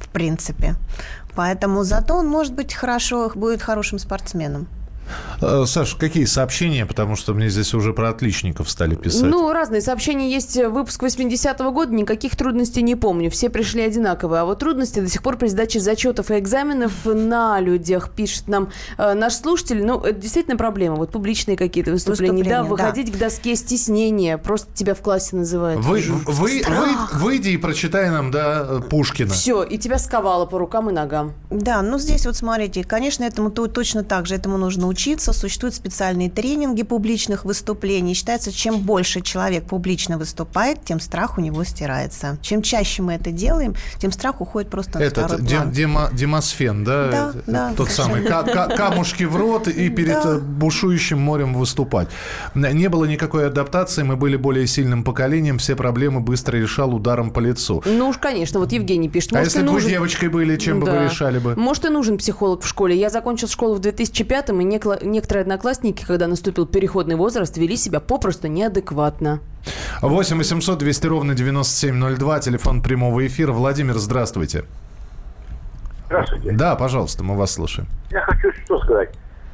В 0.01 0.09
принципе. 0.09 0.75
Поэтому 1.37 1.85
зато 1.85 2.17
он 2.17 2.27
может 2.27 2.55
быть 2.55 2.75
хорошо, 2.75 3.31
будет 3.37 3.63
хорошим 3.63 4.01
спортсменом. 4.01 4.67
Э, 5.41 5.65
Саш, 5.67 5.95
какие 5.95 6.25
сообщения? 6.25 6.87
Потому 6.87 7.17
что 7.17 7.35
мне 7.35 7.49
здесь 7.49 7.75
уже 7.75 7.93
про 7.93 8.11
отличников 8.11 8.71
стали 8.71 8.95
писать. 8.95 9.23
Ну, 9.31 9.53
разные 9.53 9.81
сообщения 9.81 10.31
есть. 10.31 10.57
Выпуск 10.57 11.03
80-го 11.03 11.71
года, 11.73 11.93
никаких 11.95 12.37
трудностей 12.37 12.83
не 12.83 12.95
помню. 12.97 13.31
Все 13.31 13.49
пришли 13.51 13.83
одинаковые. 13.83 14.41
А 14.43 14.45
вот 14.45 14.59
трудности 14.59 15.01
до 15.01 15.09
сих 15.09 15.23
пор 15.23 15.37
при 15.37 15.49
сдаче 15.49 15.81
зачетов 15.81 16.31
и 16.31 16.39
экзаменов 16.39 16.93
на 17.05 17.61
людях, 17.61 18.11
пишет 18.11 18.49
нам 18.49 18.71
э, 18.99 19.15
наш 19.15 19.35
слушатель. 19.35 19.85
Ну, 19.85 20.01
это 20.01 20.19
действительно 20.21 20.57
проблема. 20.57 20.97
Вот 20.97 21.11
публичные 21.13 21.57
какие-то 21.57 21.91
выступления. 21.93 22.45
да, 22.45 22.63
Выступления, 22.63 22.77
да. 22.77 22.85
выходить 22.93 23.13
к 23.13 23.19
доске 23.19 23.55
стеснения. 23.57 24.39
Просто 24.39 24.69
тебя 24.75 24.95
в 24.95 25.01
классе 25.01 25.37
называют. 25.37 25.81
Вы, 25.85 26.01
вы, 26.27 26.63
вы- 26.67 27.19
выйди 27.19 27.51
и 27.51 27.57
прочитай 27.57 28.11
нам, 28.11 28.31
да, 28.31 28.67
э, 28.69 28.81
Пушкина. 28.89 29.31
Все, 29.33 29.63
и 29.63 29.79
тебя 29.79 29.99
сковало 29.99 30.47
по 30.47 30.59
рукам 30.59 30.91
и 30.91 30.93
ногам. 30.93 31.33
Да, 31.51 31.83
ну 31.83 31.99
здесь 31.99 32.27
вот 32.27 32.37
смотрите, 32.37 32.85
конечно, 32.85 33.25
этому 33.25 33.51
то- 33.51 33.67
точно 33.69 34.03
так 34.05 34.27
же, 34.27 34.35
этому 34.35 34.57
нужно 34.59 34.87
учиться, 34.87 34.98
вопросов, 35.07 35.37
существуют 35.37 35.75
специальные 35.75 36.31
тренинги 36.31 36.83
публичных 36.83 37.45
выступлений. 37.45 38.15
Считается, 38.15 38.53
чем 38.53 38.79
больше 38.81 39.21
человек 39.21 39.65
публично 39.65 40.19
выступает, 40.19 40.85
тем 40.85 41.01
страх 41.01 41.39
у 41.39 41.41
него 41.41 41.65
стирается. 41.65 42.39
Чем 42.43 42.63
чаще 42.63 43.03
мы 43.03 43.15
это 43.15 43.31
делаем, 43.31 43.75
тем 43.99 44.13
страх 44.13 44.41
уходит 44.41 44.71
просто 44.71 44.99
на 44.99 45.03
Этот 45.05 45.25
второй 45.27 45.47
Дем- 45.47 45.63
план. 45.63 45.71
Дема- 45.73 46.09
Демосфен, 46.13 46.85
да? 46.85 47.09
Да, 47.11 47.31
Это- 47.31 47.43
да, 47.47 47.73
Тот 47.77 47.91
самый. 47.91 48.23
камушки 48.25 49.25
в 49.25 49.37
рот 49.37 49.69
и 49.69 49.89
перед 49.91 50.23
Да. 50.23 50.35
э, 50.37 50.39
бушующим 50.39 51.19
морем 51.21 51.55
выступать. 51.55 52.09
Не 52.55 52.89
было 52.89 53.05
никакой 53.05 53.47
адаптации, 53.47 54.03
мы 54.03 54.17
были 54.17 54.37
более 54.37 54.67
сильным 54.67 55.05
поколением, 55.05 55.59
все 55.59 55.77
проблемы 55.77 56.21
быстро 56.21 56.57
решал 56.57 56.95
ударом 56.95 57.31
по 57.31 57.41
лицу. 57.41 57.83
Ну 57.87 58.09
уж, 58.09 58.19
конечно, 58.19 58.59
вот 58.61 58.73
Евгений 58.73 59.09
пишет. 59.09 59.35
А 59.35 59.41
если 59.43 59.61
бы 59.61 59.67
вы 59.69 59.73
нужен- 59.75 59.91
девочкой 59.91 60.29
были, 60.29 60.57
чем 60.57 60.81
бы 60.81 60.87
вы 60.87 60.93
Да. 60.93 61.05
решали 61.05 61.39
бы? 61.39 61.55
Может, 61.57 61.85
и 61.85 61.89
нужен 61.89 62.19
психолог 62.19 62.63
в 62.63 62.67
школе. 62.69 62.97
Я 62.99 63.11
закончил 63.11 63.49
школу 63.49 63.75
в 63.75 63.81
2005-м, 63.81 64.61
и 64.61 64.65
некла- 64.65 64.88
некоторые 65.03 65.43
одноклассники, 65.43 66.05
когда 66.05 66.27
наступил 66.27 66.67
переходный 66.67 67.17
возраст, 67.17 67.57
вели 67.57 67.77
себя 67.77 68.01
попросту 68.01 68.49
неадекватно. 68.49 69.41
8 70.03 70.39
800 70.39 70.79
200 70.79 71.07
ровно 71.07 71.35
9702, 71.35 72.41
телефон 72.41 72.83
прямого 72.83 73.27
эфира. 73.27 73.53
Владимир, 73.53 73.95
здравствуйте. 73.95 74.65
Здравствуйте. 76.07 76.53
Да, 76.53 76.75
пожалуйста, 76.77 77.23
мы 77.25 77.37
вас 77.37 77.53
слушаем. 77.53 77.89
Я 78.11 78.21
хочу 78.23 78.51
что 78.65 78.79
сказать. 78.81 79.11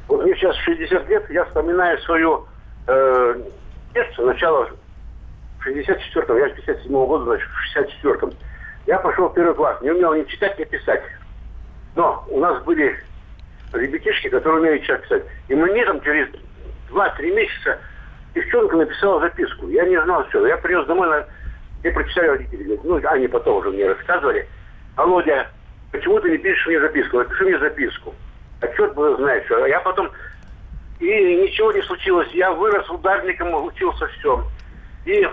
Вот 0.07 0.23
мне 0.23 0.35
сейчас 0.35 0.55
60 0.57 1.09
лет, 1.09 1.29
я 1.29 1.45
вспоминаю 1.45 1.99
свое 2.01 2.43
э, 2.87 3.41
детство, 3.93 4.25
начало 4.25 4.69
в 5.59 5.67
64-м, 5.67 6.37
я 6.37 6.49
с 6.49 6.53
57 6.53 6.91
года, 6.91 7.25
значит, 7.25 7.47
в 7.47 8.05
64-м. 8.05 8.31
Я 8.85 8.99
пошел 8.99 9.29
в 9.29 9.33
первый 9.33 9.55
класс, 9.55 9.81
не 9.81 9.91
умел 9.91 10.13
ни 10.13 10.23
читать, 10.25 10.57
ни 10.59 10.63
писать. 10.63 11.01
Но 11.95 12.23
у 12.29 12.39
нас 12.39 12.63
были 12.63 12.95
ребятишки, 13.77 14.29
которые 14.29 14.61
умеют 14.61 14.83
читать 14.83 15.03
писать. 15.03 15.23
И 15.47 15.55
мне 15.55 15.85
там 15.85 16.01
через 16.01 16.27
2-3 16.89 17.35
месяца 17.35 17.79
девчонка 18.33 18.75
написала 18.77 19.21
записку. 19.21 19.67
Я 19.69 19.85
не 19.85 20.01
знал, 20.01 20.25
что. 20.29 20.45
Я 20.45 20.57
принес 20.57 20.85
домой, 20.85 21.07
на... 21.07 21.25
и 21.87 21.91
прочитали 21.91 22.27
родители. 22.27 22.63
Говорят, 22.63 22.83
Ну, 22.83 23.09
они 23.09 23.27
потом 23.27 23.57
уже 23.57 23.71
мне 23.71 23.87
рассказывали. 23.87 24.47
Володя, 24.95 25.49
почему 25.91 26.19
ты 26.19 26.31
не 26.31 26.37
пишешь 26.37 26.67
мне 26.67 26.79
записку? 26.79 27.17
Напиши 27.17 27.45
мне 27.45 27.59
записку. 27.59 28.13
А 28.61 28.67
черт 28.67 28.93
бы 28.93 29.15
знает 29.17 29.45
что. 29.45 29.63
А 29.63 29.67
Я 29.67 29.79
потом... 29.81 30.09
И 30.99 31.05
ничего 31.05 31.73
не 31.73 31.81
случилось. 31.81 32.29
Я 32.31 32.51
вырос 32.53 32.89
ударником, 32.89 33.53
учился 33.65 34.07
все. 34.07 34.45
И 35.05 35.27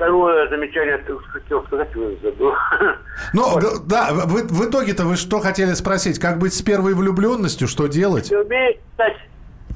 второе 0.00 0.48
замечание 0.48 0.98
хотел 1.32 1.62
сказать, 1.66 1.90
забыл. 2.22 2.54
Ну, 3.34 3.58
г- 3.58 3.80
да, 3.86 4.08
вы- 4.12 4.44
в 4.48 4.68
итоге-то 4.68 5.04
вы 5.04 5.16
что 5.16 5.40
хотели 5.40 5.74
спросить? 5.74 6.18
Как 6.18 6.38
быть 6.38 6.54
с 6.54 6.62
первой 6.62 6.94
влюбленностью? 6.94 7.68
Что 7.68 7.86
делать? 7.86 8.30
Не 8.30 8.38
умеет 8.38 8.78
читать, 8.92 9.16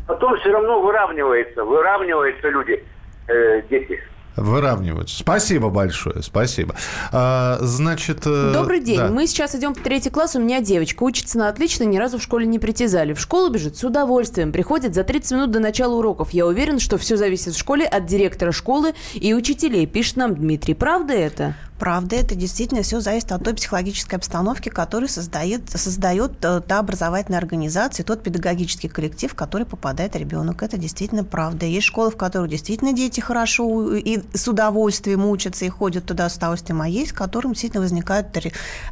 потом 0.07 0.37
все 0.39 0.51
равно 0.51 0.81
выравнивается. 0.81 1.63
Выравниваются 1.65 2.49
люди, 2.49 2.83
э, 3.29 3.63
дети. 3.69 4.01
Выравниваются. 4.37 5.19
Спасибо 5.19 5.71
большое, 5.71 6.23
спасибо. 6.23 6.75
А, 7.13 7.59
значит... 7.61 8.23
э, 8.27 8.53
Добрый 8.53 8.81
день. 8.81 8.99
да. 8.99 9.09
Мы 9.09 9.27
сейчас 9.27 9.55
идем 9.55 9.75
в 9.75 9.81
третий 9.81 10.11
класс. 10.11 10.35
У 10.37 10.41
меня 10.41 10.61
девочка 10.61 11.03
учится 11.05 11.39
на 11.39 11.49
отлично, 11.49 11.85
ни 11.85 11.99
разу 11.99 12.19
в 12.19 12.23
школе 12.23 12.47
не 12.47 12.59
притязали. 12.59 13.13
В 13.13 13.21
школу 13.21 13.51
бежит 13.51 13.77
с 13.77 13.85
удовольствием. 13.85 14.51
Приходит 14.53 14.95
за 14.95 15.05
30 15.05 15.33
минут 15.33 15.51
до 15.53 15.61
начала 15.61 15.95
уроков. 15.95 16.31
Я 16.31 16.47
уверен, 16.47 16.81
что 16.81 16.99
все 16.99 17.17
зависит 17.17 17.55
в 17.55 17.59
школе 17.59 17.87
от 17.87 18.07
директора 18.07 18.53
школы 18.53 18.95
и 19.15 19.35
учителей, 19.35 19.87
пишет 19.87 20.17
нам 20.17 20.35
Дмитрий. 20.35 20.75
Правда 20.75 21.15
это? 21.15 21.55
Правда, 21.79 22.17
это 22.17 22.35
действительно 22.35 22.83
все 22.83 23.01
зависит 23.01 23.33
от 23.33 23.43
той 23.43 23.55
психологической 23.55 24.17
обстановки, 24.19 24.69
которую 24.69 25.09
создает, 25.09 25.69
создает 25.71 26.33
э, 26.45 26.61
та 26.67 26.79
образовательная 26.79 27.39
организация, 27.39 28.05
тот 28.05 28.23
педагогический 28.23 28.89
коллектив, 28.89 29.33
в 29.33 29.35
который 29.35 29.67
попадает 29.67 30.15
ребенок. 30.17 30.63
Это 30.63 30.77
действительно 30.77 31.25
правда. 31.25 31.67
Есть 31.67 31.87
школы, 31.87 32.11
в 32.11 32.17
которых 32.17 32.51
действительно 32.51 32.93
дети 32.93 33.21
хорошо 33.21 33.95
и 33.97 34.21
с 34.33 34.47
удовольствием 34.47 35.27
учатся 35.27 35.65
и 35.65 35.69
ходят 35.69 36.05
туда 36.05 36.29
с 36.29 36.37
удовольствием, 36.37 36.81
а 36.81 36.89
есть, 36.89 37.11
в 37.11 37.15
которых 37.15 37.53
действительно 37.53 37.83
возникают 37.83 38.29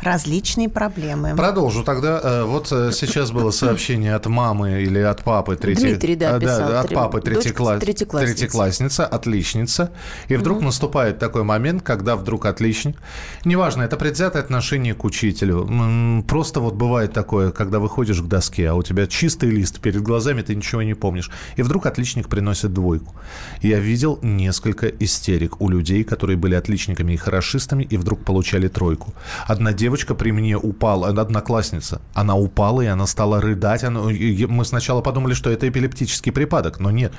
различные 0.03 0.68
проблемы. 0.68 1.35
Продолжу 1.37 1.85
тогда. 1.85 2.21
Э, 2.23 2.45
Вот 2.45 2.73
э, 2.73 2.90
сейчас 2.92 3.31
было 3.31 3.51
сообщение 3.53 4.14
от 4.14 4.27
мамы 4.27 4.83
или 4.83 4.99
от 4.99 5.23
папы 5.23 5.57
третьей... 5.57 5.90
Дмитрий, 5.90 6.16
да, 6.16 6.37
э, 6.37 6.40
писал. 6.40 6.77
от 6.77 6.87
Три- 6.88 6.97
папы 6.97 7.21
дочка 7.21 7.53
класс... 7.55 7.81
третьеклассница. 7.81 8.35
третьеклассница, 8.35 9.07
отличница. 9.07 9.92
И 10.29 10.37
вдруг 10.37 10.61
наступает 10.61 11.18
такой 11.18 11.45
момент, 11.45 11.83
когда 11.83 12.16
вдруг 12.16 12.47
отличник... 12.73 12.97
Неважно, 13.45 13.83
это 13.83 13.97
предвзятое 13.97 14.43
отношение 14.43 14.95
к 14.95 15.05
учителю. 15.05 16.23
Просто 16.27 16.61
вот 16.61 16.75
бывает 16.75 17.13
такое, 17.13 17.51
когда 17.51 17.79
выходишь 17.79 18.21
к 18.21 18.27
доске, 18.27 18.69
а 18.69 18.75
у 18.75 18.83
тебя 18.83 19.07
чистый 19.07 19.51
лист 19.51 19.81
перед 19.81 20.03
глазами, 20.03 20.43
ты 20.43 20.55
ничего 20.55 20.83
не 20.83 20.95
помнишь. 20.95 21.31
И 21.57 21.63
вдруг 21.63 21.87
отличник 21.87 22.29
приносит 22.29 22.73
двойку. 22.73 23.15
Я 23.63 23.79
видел 23.79 24.19
несколько 24.23 24.87
истерик 24.87 25.61
у 25.61 25.69
людей, 25.69 26.05
которые 26.05 26.37
были 26.37 26.55
отличниками 26.55 27.13
и 27.13 27.17
хорошистами, 27.17 27.85
и 27.85 27.97
вдруг 27.97 28.25
получали 28.25 28.69
тройку. 28.69 29.15
Одна 29.47 29.73
девочка 29.73 30.15
при 30.15 30.33
мне 30.33 30.57
упала, 30.57 31.09
одноклассница, 31.09 32.01
она 32.15 32.35
упала, 32.37 32.83
и 32.83 32.87
она 32.87 33.07
стала 33.07 33.41
рыдать. 33.41 33.83
Мы 33.83 34.65
сначала 34.65 35.03
подумали, 35.03 35.35
что 35.35 35.51
это 35.51 35.69
эпилептический 35.69 36.33
припадок, 36.33 36.81
но 36.81 36.91
нет. 36.91 37.13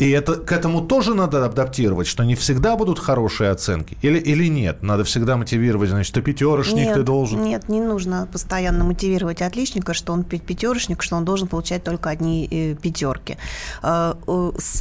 И 0.00 0.10
это, 0.10 0.34
к 0.34 0.50
этому 0.50 0.80
тоже 0.80 1.14
надо 1.14 1.44
адаптировать, 1.44 2.06
что 2.06 2.24
не 2.24 2.34
всегда 2.34 2.76
будут 2.76 2.98
хорошие 2.98 3.50
оценки. 3.50 3.96
Или, 4.02 4.18
или 4.18 4.48
нет? 4.48 4.82
Надо 4.82 5.04
всегда 5.04 5.36
мотивировать, 5.36 5.90
значит, 5.90 6.14
ты 6.14 6.22
пятерочник, 6.22 6.86
нет, 6.86 6.94
ты 6.94 7.02
должен. 7.02 7.42
Нет, 7.42 7.68
не 7.68 7.80
нужно 7.80 8.28
постоянно 8.32 8.84
мотивировать 8.84 9.42
отличника, 9.42 9.94
что 9.94 10.12
он 10.12 10.22
пя- 10.22 10.40
пятерочник, 10.40 11.02
что 11.02 11.16
он 11.16 11.24
должен 11.24 11.48
получать 11.48 11.84
только 11.84 12.10
одни 12.10 12.48
э, 12.50 12.74
пятерки. 12.74 13.36
Э, 13.82 14.14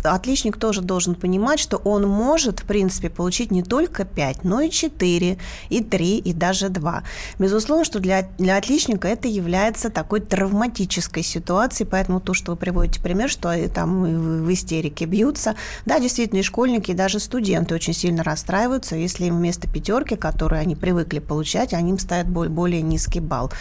отличник 0.04 0.58
тоже 0.58 0.82
должен 0.82 1.16
понимать, 1.16 1.60
что 1.60 1.78
он 1.78 2.08
может, 2.08 2.62
в 2.62 2.64
принципе, 2.64 3.10
получить 3.10 3.52
не 3.52 3.62
только 3.62 4.06
5, 4.06 4.44
но 4.46 4.62
и 4.62 4.70
4, 4.70 5.38
и 5.70 5.84
3, 5.84 6.18
и 6.18 6.34
даже 6.34 6.70
2. 6.70 7.04
Безусловно, 7.40 7.84
что 7.86 8.00
для, 8.00 8.30
для 8.38 8.58
отличника 8.58 9.08
это 9.08 9.28
является 9.28 9.90
такой 9.90 10.22
травматической 10.22 11.24
ситуацией, 11.24 11.88
поэтому 11.90 12.20
то, 12.22 12.34
что 12.34 12.52
вы 12.52 12.58
приводите 12.58 13.02
пример, 13.02 13.30
что 13.30 13.54
там 13.70 14.06
и 14.06 14.16
в 14.16 14.50
в 14.50 14.54
истерике 14.54 15.06
бьются, 15.10 15.56
да, 15.86 16.00
действительно, 16.00 16.40
и 16.40 16.44
школьники, 16.44 16.92
и 16.92 16.94
даже 16.94 17.20
студенты 17.20 17.76
очень 17.76 17.94
сильно 17.94 18.24
расстраиваются, 18.24 18.96
если 18.96 19.26
им 19.26 19.38
вместо 19.38 19.68
пятерки, 19.68 20.16
которую 20.16 20.62
они 20.62 20.76
привыкли 20.76 21.20
получать, 21.20 21.74
они 21.74 21.92
им 21.92 22.00
ставят 22.00 22.28
бол- 22.30 22.48
более 22.50 22.82
низкий 22.82 23.20
балл. 23.20 23.52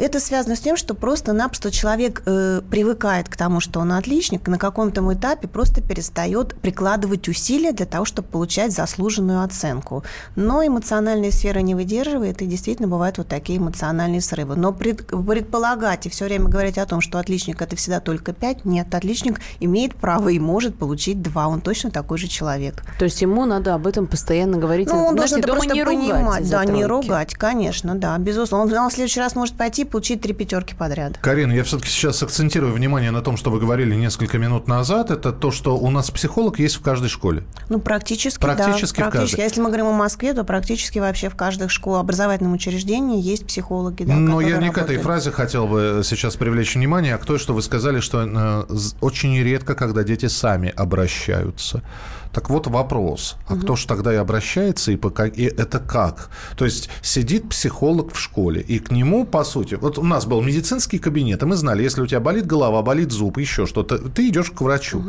Это 0.00 0.18
связано 0.18 0.56
с 0.56 0.60
тем, 0.60 0.78
что 0.78 0.94
просто-напросто 0.94 1.70
человек 1.70 2.22
э, 2.24 2.62
привыкает 2.70 3.28
к 3.28 3.36
тому, 3.36 3.60
что 3.60 3.80
он 3.80 3.92
отличник, 3.92 4.48
и 4.48 4.50
на 4.50 4.56
каком-то 4.56 5.00
этапе 5.12 5.46
просто 5.46 5.82
перестает 5.82 6.54
прикладывать 6.54 7.28
усилия 7.28 7.72
для 7.72 7.84
того, 7.84 8.06
чтобы 8.06 8.28
получать 8.28 8.72
заслуженную 8.72 9.42
оценку. 9.42 10.02
Но 10.36 10.66
эмоциональная 10.66 11.30
сфера 11.30 11.58
не 11.58 11.74
выдерживает, 11.74 12.40
и 12.40 12.46
действительно 12.46 12.88
бывают 12.88 13.18
вот 13.18 13.28
такие 13.28 13.58
эмоциональные 13.58 14.22
срывы. 14.22 14.56
Но 14.56 14.72
пред- 14.72 15.06
предполагать 15.06 16.06
и 16.06 16.08
все 16.08 16.24
время 16.24 16.48
говорить 16.48 16.78
о 16.78 16.86
том, 16.86 17.02
что 17.02 17.18
отличник 17.18 17.60
это 17.60 17.76
всегда 17.76 18.00
только 18.00 18.32
5, 18.32 18.64
нет, 18.64 18.94
отличник 18.94 19.40
имеет 19.60 19.94
право 19.94 20.30
и 20.30 20.38
может 20.38 20.76
получить 20.76 21.20
2, 21.20 21.46
он 21.46 21.60
точно 21.60 21.90
такой 21.90 22.16
же 22.16 22.26
человек. 22.26 22.82
То 22.98 23.04
есть 23.04 23.20
ему 23.20 23.44
надо 23.44 23.74
об 23.74 23.86
этом 23.86 24.06
постоянно 24.06 24.56
говорить. 24.56 24.88
Ну, 24.88 24.94
он 24.94 25.12
Знаете, 25.12 25.16
должен 25.16 25.38
это 25.40 25.48
просто 25.48 25.74
не 25.74 25.84
понимать. 25.84 26.48
Да, 26.48 26.64
не 26.64 26.86
ругать, 26.86 27.34
конечно, 27.34 27.94
да, 27.94 28.16
безусловно. 28.16 28.82
Он 28.82 28.88
в 28.88 28.94
следующий 28.94 29.20
раз 29.20 29.34
может 29.34 29.56
пойти 29.56 29.84
получить 29.90 30.20
три 30.20 30.32
пятерки 30.32 30.74
подряд. 30.74 31.18
Карина, 31.18 31.52
я 31.52 31.64
все-таки 31.64 31.90
сейчас 31.90 32.22
акцентирую 32.22 32.72
внимание 32.72 33.10
на 33.10 33.20
том, 33.22 33.36
что 33.36 33.50
вы 33.50 33.60
говорили 33.60 33.94
несколько 33.94 34.38
минут 34.38 34.68
назад. 34.68 35.10
Это 35.10 35.32
то, 35.32 35.50
что 35.50 35.76
у 35.76 35.90
нас 35.90 36.10
психолог 36.10 36.58
есть 36.58 36.76
в 36.76 36.82
каждой 36.82 37.08
школе. 37.08 37.44
Ну, 37.68 37.78
практически, 37.80 38.40
Практически 38.40 38.96
в 38.96 38.98
да. 38.98 39.10
Практически. 39.10 39.36
каждой. 39.36 39.40
А 39.42 39.44
Если 39.44 39.60
мы 39.60 39.66
говорим 39.68 39.86
о 39.86 39.92
Москве, 39.92 40.32
то 40.34 40.44
практически 40.44 40.98
вообще 40.98 41.28
в 41.28 41.36
каждой 41.36 41.68
школе, 41.68 42.00
образовательном 42.00 42.52
учреждении 42.52 43.20
есть 43.20 43.46
психологи, 43.46 44.04
да, 44.04 44.14
Но 44.14 44.40
я 44.40 44.58
не 44.58 44.68
к 44.68 44.72
этой 44.72 44.96
работают. 44.96 45.02
фразе 45.02 45.30
хотел 45.32 45.66
бы 45.66 46.02
сейчас 46.04 46.36
привлечь 46.36 46.74
внимание, 46.74 47.14
а 47.14 47.18
к 47.18 47.24
той, 47.26 47.38
что 47.38 47.52
вы 47.54 47.62
сказали, 47.62 48.00
что 48.00 48.22
э, 48.24 48.64
очень 49.00 49.36
редко, 49.42 49.74
когда 49.74 50.02
дети 50.04 50.26
сами 50.26 50.72
обращаются. 50.76 51.82
Так 52.32 52.48
вот 52.48 52.68
вопрос, 52.68 53.36
а 53.48 53.56
кто 53.56 53.74
же 53.74 53.86
тогда 53.88 54.12
и 54.12 54.16
обращается, 54.16 54.92
и, 54.92 54.96
по 54.96 55.10
как- 55.10 55.36
и 55.36 55.44
это 55.44 55.80
как? 55.80 56.30
То 56.56 56.64
есть 56.64 56.88
сидит 57.02 57.48
психолог 57.48 58.12
в 58.14 58.18
школе, 58.20 58.60
и 58.60 58.78
к 58.78 58.92
нему, 58.92 59.24
по 59.26 59.42
сути, 59.44 59.74
вот 59.74 59.98
у 59.98 60.04
нас 60.04 60.26
был 60.26 60.40
медицинский 60.40 60.98
кабинет, 60.98 61.42
и 61.42 61.46
мы 61.46 61.56
знали, 61.56 61.82
если 61.82 62.00
у 62.02 62.06
тебя 62.06 62.20
болит 62.20 62.46
голова, 62.46 62.82
болит 62.82 63.10
зуб, 63.10 63.38
еще 63.38 63.66
что-то, 63.66 63.98
ты 63.98 64.28
идешь 64.28 64.50
к 64.52 64.60
врачу. 64.60 65.02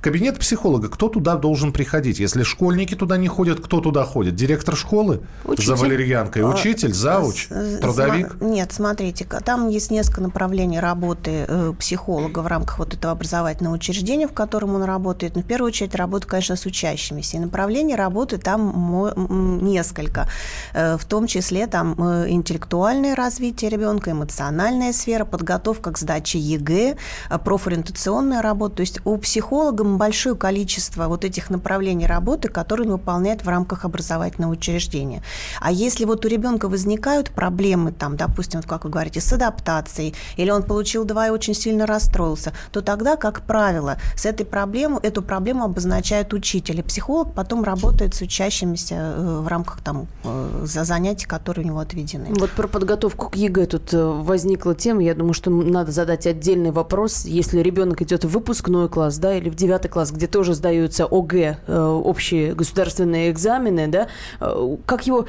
Кабинет 0.00 0.38
психолога, 0.38 0.88
кто 0.88 1.08
туда 1.08 1.34
должен 1.36 1.72
приходить? 1.72 2.20
Если 2.20 2.44
школьники 2.44 2.94
туда 2.94 3.16
не 3.16 3.26
ходят, 3.28 3.60
кто 3.60 3.80
туда 3.80 4.04
ходит? 4.04 4.36
Директор 4.36 4.76
школы? 4.76 5.20
Учитель. 5.44 5.66
За 5.66 5.74
валерьянкой? 5.76 6.42
А, 6.42 6.46
Учитель? 6.50 6.92
Завуч? 6.94 7.48
С- 7.50 7.78
Трудовик? 7.80 8.34
сма- 8.36 8.44
Нет, 8.50 8.72
смотрите, 8.72 9.26
там 9.44 9.68
есть 9.68 9.90
несколько 9.90 10.20
направлений 10.20 10.78
работы 10.78 11.46
э, 11.48 11.72
психолога 11.78 12.38
в 12.40 12.46
рамках 12.46 12.78
вот 12.78 12.94
этого 12.94 13.12
образовательного 13.12 13.74
учреждения, 13.74 14.28
в 14.28 14.32
котором 14.32 14.74
он 14.76 14.84
работает. 14.84 15.34
Но 15.34 15.42
в 15.42 15.44
первую 15.46 15.68
очередь 15.68 15.94
работа, 15.96 16.26
конечно, 16.28 16.56
с 16.60 16.66
учащимися. 16.66 17.36
И 17.36 17.40
направлений 17.40 17.96
работы 17.96 18.38
там 18.38 19.60
несколько. 19.62 20.28
Э, 20.74 20.96
в 20.96 21.04
том 21.04 21.26
числе 21.26 21.66
там 21.66 21.94
э, 21.98 22.28
интеллектуальное 22.28 23.14
развитие 23.14 23.70
ребенка, 23.70 24.10
эмоциональная 24.10 24.92
сфера, 24.92 25.24
подготовка 25.24 25.92
к 25.92 25.98
сдаче 25.98 26.38
ЕГЭ, 26.38 26.96
э, 27.30 27.38
профориентационная 27.38 28.42
работа. 28.42 28.76
То 28.76 28.80
есть 28.82 29.00
у 29.04 29.16
психолога 29.16 29.84
большое 29.84 30.34
количество 30.36 31.08
вот 31.08 31.24
этих 31.24 31.50
направлений 31.50 32.06
работы, 32.06 32.48
которые 32.48 32.86
он 32.86 32.92
выполняет 32.92 33.44
в 33.44 33.48
рамках 33.48 33.84
образовательного 33.84 34.52
учреждения. 34.52 35.22
А 35.60 35.72
если 35.72 36.04
вот 36.04 36.24
у 36.24 36.28
ребенка 36.28 36.68
возникают 36.68 37.30
проблемы, 37.30 37.92
там, 37.92 38.16
допустим, 38.16 38.60
вот 38.60 38.68
как 38.68 38.84
вы 38.84 38.90
говорите, 38.90 39.20
с 39.20 39.32
адаптацией, 39.32 40.14
или 40.36 40.50
он 40.50 40.62
получил 40.62 41.04
два 41.04 41.28
и 41.28 41.30
очень 41.30 41.54
сильно 41.54 41.86
расстроился, 41.86 42.52
то 42.72 42.82
тогда, 42.82 43.16
как 43.16 43.42
правило, 43.42 43.96
с 44.16 44.26
этой 44.26 44.44
проблемой, 44.44 45.00
эту 45.02 45.22
проблему 45.22 45.64
обозначает 45.64 46.32
учитель. 46.32 46.49
И 46.54 46.82
психолог 46.82 47.32
потом 47.34 47.62
работает 47.64 48.14
с 48.14 48.20
учащимися 48.20 49.14
в 49.16 49.48
рамках 49.48 49.80
там, 49.82 50.06
за 50.62 50.84
занятий, 50.84 51.26
которые 51.26 51.64
у 51.64 51.68
него 51.68 51.78
отведены. 51.78 52.28
Вот 52.30 52.50
про 52.50 52.66
подготовку 52.66 53.28
к 53.30 53.36
ЕГЭ 53.36 53.66
тут 53.66 53.92
возникла 53.92 54.74
тема. 54.74 55.02
Я 55.02 55.14
думаю, 55.14 55.34
что 55.34 55.50
надо 55.50 55.92
задать 55.92 56.26
отдельный 56.26 56.70
вопрос. 56.70 57.24
Если 57.24 57.60
ребенок 57.60 58.02
идет 58.02 58.24
в 58.24 58.28
выпускной 58.28 58.88
класс, 58.88 59.18
да, 59.18 59.34
или 59.34 59.50
в 59.50 59.54
девятый 59.54 59.90
класс, 59.90 60.10
где 60.10 60.26
тоже 60.26 60.54
сдаются 60.54 61.04
ОГЭ, 61.04 61.58
общие 61.68 62.54
государственные 62.54 63.30
экзамены, 63.30 63.88
да, 63.88 64.08
как 64.86 65.06
его 65.06 65.26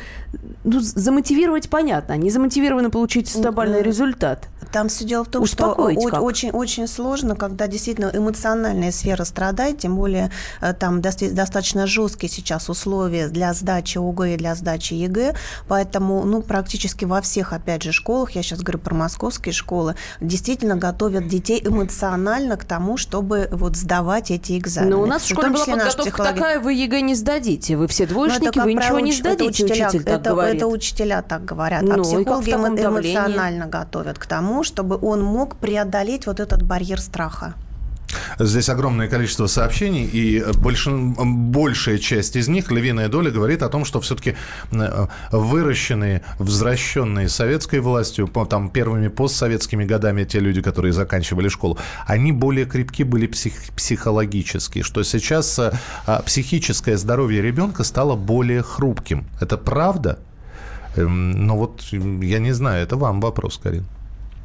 ну, 0.64 0.80
замотивировать, 0.80 1.70
понятно. 1.70 2.18
Не 2.18 2.30
замотивированы 2.30 2.90
получить 2.90 3.28
стабильный 3.28 3.82
результат. 3.82 4.48
Там 4.72 4.88
все 4.88 5.04
дело 5.04 5.26
в 5.26 5.28
том, 5.28 5.44
Успокоить 5.44 6.00
что 6.00 6.10
как? 6.10 6.22
очень, 6.24 6.52
очень 6.52 6.88
сложно, 6.88 7.36
когда 7.36 7.68
действительно 7.68 8.10
эмоциональная 8.14 8.92
сфера 8.92 9.26
страдает, 9.26 9.80
тем 9.80 9.98
более 9.98 10.32
там 10.80 11.02
достаточно 11.02 11.11
жесткие 11.88 12.32
сейчас 12.32 12.70
условия 12.70 13.28
для 13.28 13.54
сдачи 13.54 13.98
ОГЭ 13.98 14.34
и 14.34 14.38
для 14.38 14.56
сдачи 14.56 14.94
ЕГЭ, 14.94 15.36
поэтому 15.68 16.24
ну, 16.24 16.42
практически 16.42 17.06
во 17.06 17.22
всех, 17.22 17.54
опять 17.54 17.84
же, 17.84 17.92
школах, 17.92 18.32
я 18.32 18.44
сейчас 18.44 18.60
говорю 18.60 18.80
про 18.80 18.96
московские 18.96 19.54
школы, 19.54 19.96
действительно 20.20 20.76
готовят 20.76 21.28
детей 21.28 21.62
эмоционально 21.64 22.58
к 22.58 22.66
тому, 22.66 22.98
чтобы 22.98 23.48
вот 23.52 23.76
сдавать 23.76 24.32
эти 24.32 24.58
экзамены. 24.58 24.96
Но 24.96 25.02
у 25.02 25.06
нас 25.06 25.24
в 25.24 25.30
школе 25.30 25.50
была 25.50 25.66
подготовка 25.66 26.24
такая, 26.24 26.60
вы 26.60 26.74
ЕГЭ 26.74 27.02
не 27.02 27.16
сдадите, 27.16 27.78
вы 27.78 27.88
все 27.88 28.06
двоечники, 28.06 28.60
вы 28.60 28.74
ничего 28.74 29.00
не 29.00 29.12
сдадите, 29.12 29.64
это 29.64 29.64
учителя, 29.64 29.88
учитель 29.88 30.04
так 30.04 30.20
это, 30.22 30.30
говорит. 30.30 30.56
Это 30.56 30.68
учителя 30.68 31.22
так 31.22 31.46
говорят, 31.46 31.82
ну, 31.82 31.94
а 31.94 32.04
психологи 32.04 32.50
эмо- 32.50 32.82
эмоционально 32.82 33.68
готовят 33.68 34.20
к 34.20 34.26
тому, 34.26 34.64
чтобы 34.64 34.98
он 35.02 35.24
мог 35.24 35.56
преодолеть 35.58 36.28
вот 36.28 36.40
этот 36.40 36.64
барьер 36.64 37.00
страха. 37.02 37.56
Здесь 38.40 38.70
огромное 38.70 39.08
количество 39.08 39.48
сообщений, 39.48 40.06
и 40.06 40.44
больш... 40.54 40.88
большая 40.88 41.98
часть 41.98 42.36
из 42.36 42.48
них, 42.48 42.72
львиная 42.72 43.08
доля, 43.08 43.32
говорит 43.32 43.64
о 43.64 43.70
том, 43.70 43.86
что 43.86 44.00
все-таки 44.02 44.36
выращенные, 45.32 46.24
взращенные 46.40 47.30
советской 47.30 47.80
властью, 47.80 48.28
там 48.50 48.70
первыми 48.70 49.08
постсоветскими 49.08 49.86
годами 49.86 50.24
те 50.24 50.40
люди, 50.40 50.62
которые 50.62 50.94
заканчивали 50.94 51.50
школу, 51.50 51.78
они 52.08 52.32
более 52.32 52.66
крепки 52.66 53.04
были 53.04 53.28
псих... 53.28 53.54
психологически, 53.76 54.82
что 54.82 55.04
сейчас 55.04 55.60
психическое 56.26 56.98
здоровье 56.98 57.42
ребенка 57.42 57.84
стало 57.84 58.16
более 58.16 58.64
хрупким. 58.64 59.26
Это 59.40 59.58
правда? 59.58 60.20
Ну 60.96 61.56
вот, 61.58 61.84
я 61.92 62.40
не 62.40 62.52
знаю, 62.52 62.84
это 62.84 62.98
вам 62.98 63.22
вопрос, 63.22 63.60
Карин. 63.62 63.86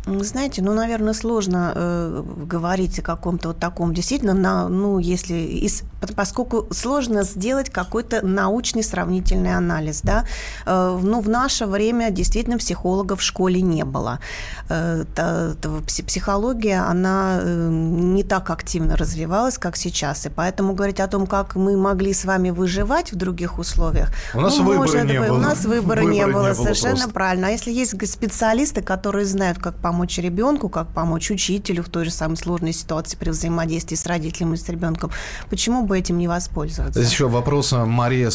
Знаете, 0.07 0.63
ну, 0.63 0.73
наверное, 0.73 1.15
сложно 1.15 1.73
э, 1.75 2.23
говорить 2.47 3.01
о 3.01 3.03
каком-то 3.03 3.49
вот 3.49 3.59
таком 3.59 3.93
действительно, 3.93 4.35
на, 4.35 4.69
ну, 4.69 5.01
если, 5.01 5.35
из, 5.35 5.83
поскольку 6.15 6.69
сложно 6.71 7.25
сделать 7.25 7.71
какой-то 7.71 8.25
научный 8.25 8.85
сравнительный 8.85 9.57
анализ, 9.57 10.03
да, 10.03 10.25
э, 10.65 11.01
ну, 11.03 11.21
в 11.21 11.29
наше 11.29 11.67
время 11.67 12.11
действительно 12.11 12.57
психологов 12.57 13.19
в 13.19 13.23
школе 13.23 13.61
не 13.63 13.85
было. 13.85 14.21
Э, 14.69 15.05
та, 15.13 15.55
та, 15.55 15.71
психология, 16.07 16.89
она 16.89 17.41
э, 17.43 17.69
не 17.71 18.23
так 18.23 18.51
активно 18.51 18.97
развивалась, 18.97 19.59
как 19.59 19.77
сейчас, 19.77 20.27
и 20.27 20.29
поэтому 20.29 20.75
говорить 20.75 21.01
о 21.01 21.09
том, 21.09 21.27
как 21.27 21.57
мы 21.57 21.77
могли 21.77 22.13
с 22.13 22.25
вами 22.25 22.51
выживать 22.51 23.13
в 23.13 23.17
других 23.17 23.59
условиях, 23.59 24.13
у 24.35 24.41
нас 24.41 24.57
ну, 24.57 24.65
выбора 24.65 24.79
может, 24.79 25.05
не 25.05 25.19
было. 25.19 25.37
У 25.37 25.41
нас 25.41 25.65
выбора, 25.65 26.03
выбора 26.03 26.13
не 26.13 26.27
было, 26.27 26.29
не 26.29 26.33
было 26.33 26.55
совершенно 26.55 26.95
просто. 26.95 27.13
правильно. 27.13 27.49
А 27.49 27.51
если 27.51 27.73
есть 27.73 28.09
специалисты, 28.09 28.83
которые 28.83 29.27
знают, 29.27 29.59
как 29.59 29.75
помочь 29.75 29.96
помочь 29.97 30.19
ребенку, 30.19 30.69
как 30.69 30.89
помочь 30.89 31.31
учителю 31.31 31.83
в 31.83 31.89
той 31.89 32.05
же 32.05 32.11
самой 32.11 32.37
сложной 32.37 32.75
ситуации 32.75 33.17
при 33.17 33.31
взаимодействии 33.31 33.97
с 33.97 34.05
родителем 34.05 34.53
и 34.53 34.59
с 34.59 34.69
ребенком. 34.69 35.11
Почему 35.49 35.87
бы 35.87 35.99
этим 35.99 36.19
не 36.19 36.29
воспользоваться? 36.29 37.01
Здесь 37.01 37.13
еще 37.13 37.29
вопрос. 37.29 37.73
Мария 37.73 38.31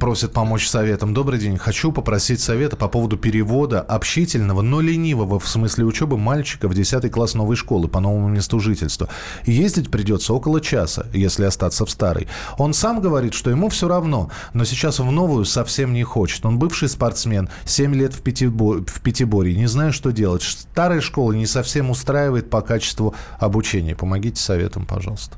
просит 0.00 0.32
помочь 0.32 0.66
советом. 0.66 1.12
Добрый 1.12 1.38
день. 1.38 1.58
Хочу 1.58 1.92
попросить 1.92 2.40
совета 2.40 2.76
по 2.76 2.88
поводу 2.88 3.18
перевода 3.18 3.82
общительного, 3.82 4.62
но 4.62 4.80
ленивого 4.80 5.38
в 5.38 5.46
смысле 5.46 5.84
учебы 5.84 6.16
мальчика 6.16 6.66
в 6.66 6.74
10 6.74 7.10
класс 7.12 7.34
новой 7.34 7.56
школы 7.56 7.88
по 7.88 8.00
новому 8.00 8.28
месту 8.28 8.58
жительства. 8.58 9.10
Ездить 9.44 9.90
придется 9.90 10.32
около 10.32 10.62
часа, 10.62 11.08
если 11.12 11.44
остаться 11.44 11.84
в 11.84 11.90
старой. 11.90 12.26
Он 12.56 12.72
сам 12.72 13.02
говорит, 13.02 13.34
что 13.34 13.50
ему 13.50 13.68
все 13.68 13.86
равно, 13.86 14.30
но 14.54 14.64
сейчас 14.64 14.98
в 14.98 15.10
новую 15.10 15.44
совсем 15.44 15.92
не 15.92 16.04
хочет. 16.04 16.46
Он 16.46 16.58
бывший 16.58 16.88
спортсмен, 16.88 17.50
7 17.66 17.94
лет 17.94 18.14
в, 18.14 18.22
Пятибо... 18.22 18.82
в 18.86 19.00
Пятиборье. 19.02 19.54
Не 19.54 19.66
знаю, 19.66 19.92
что 19.92 20.10
делать. 20.10 20.42
Старая 20.42 21.01
школа 21.02 21.32
не 21.32 21.46
совсем 21.46 21.90
устраивает 21.90 22.48
по 22.48 22.62
качеству 22.62 23.14
обучения. 23.38 23.94
Помогите 23.94 24.40
советом, 24.40 24.86
пожалуйста. 24.86 25.36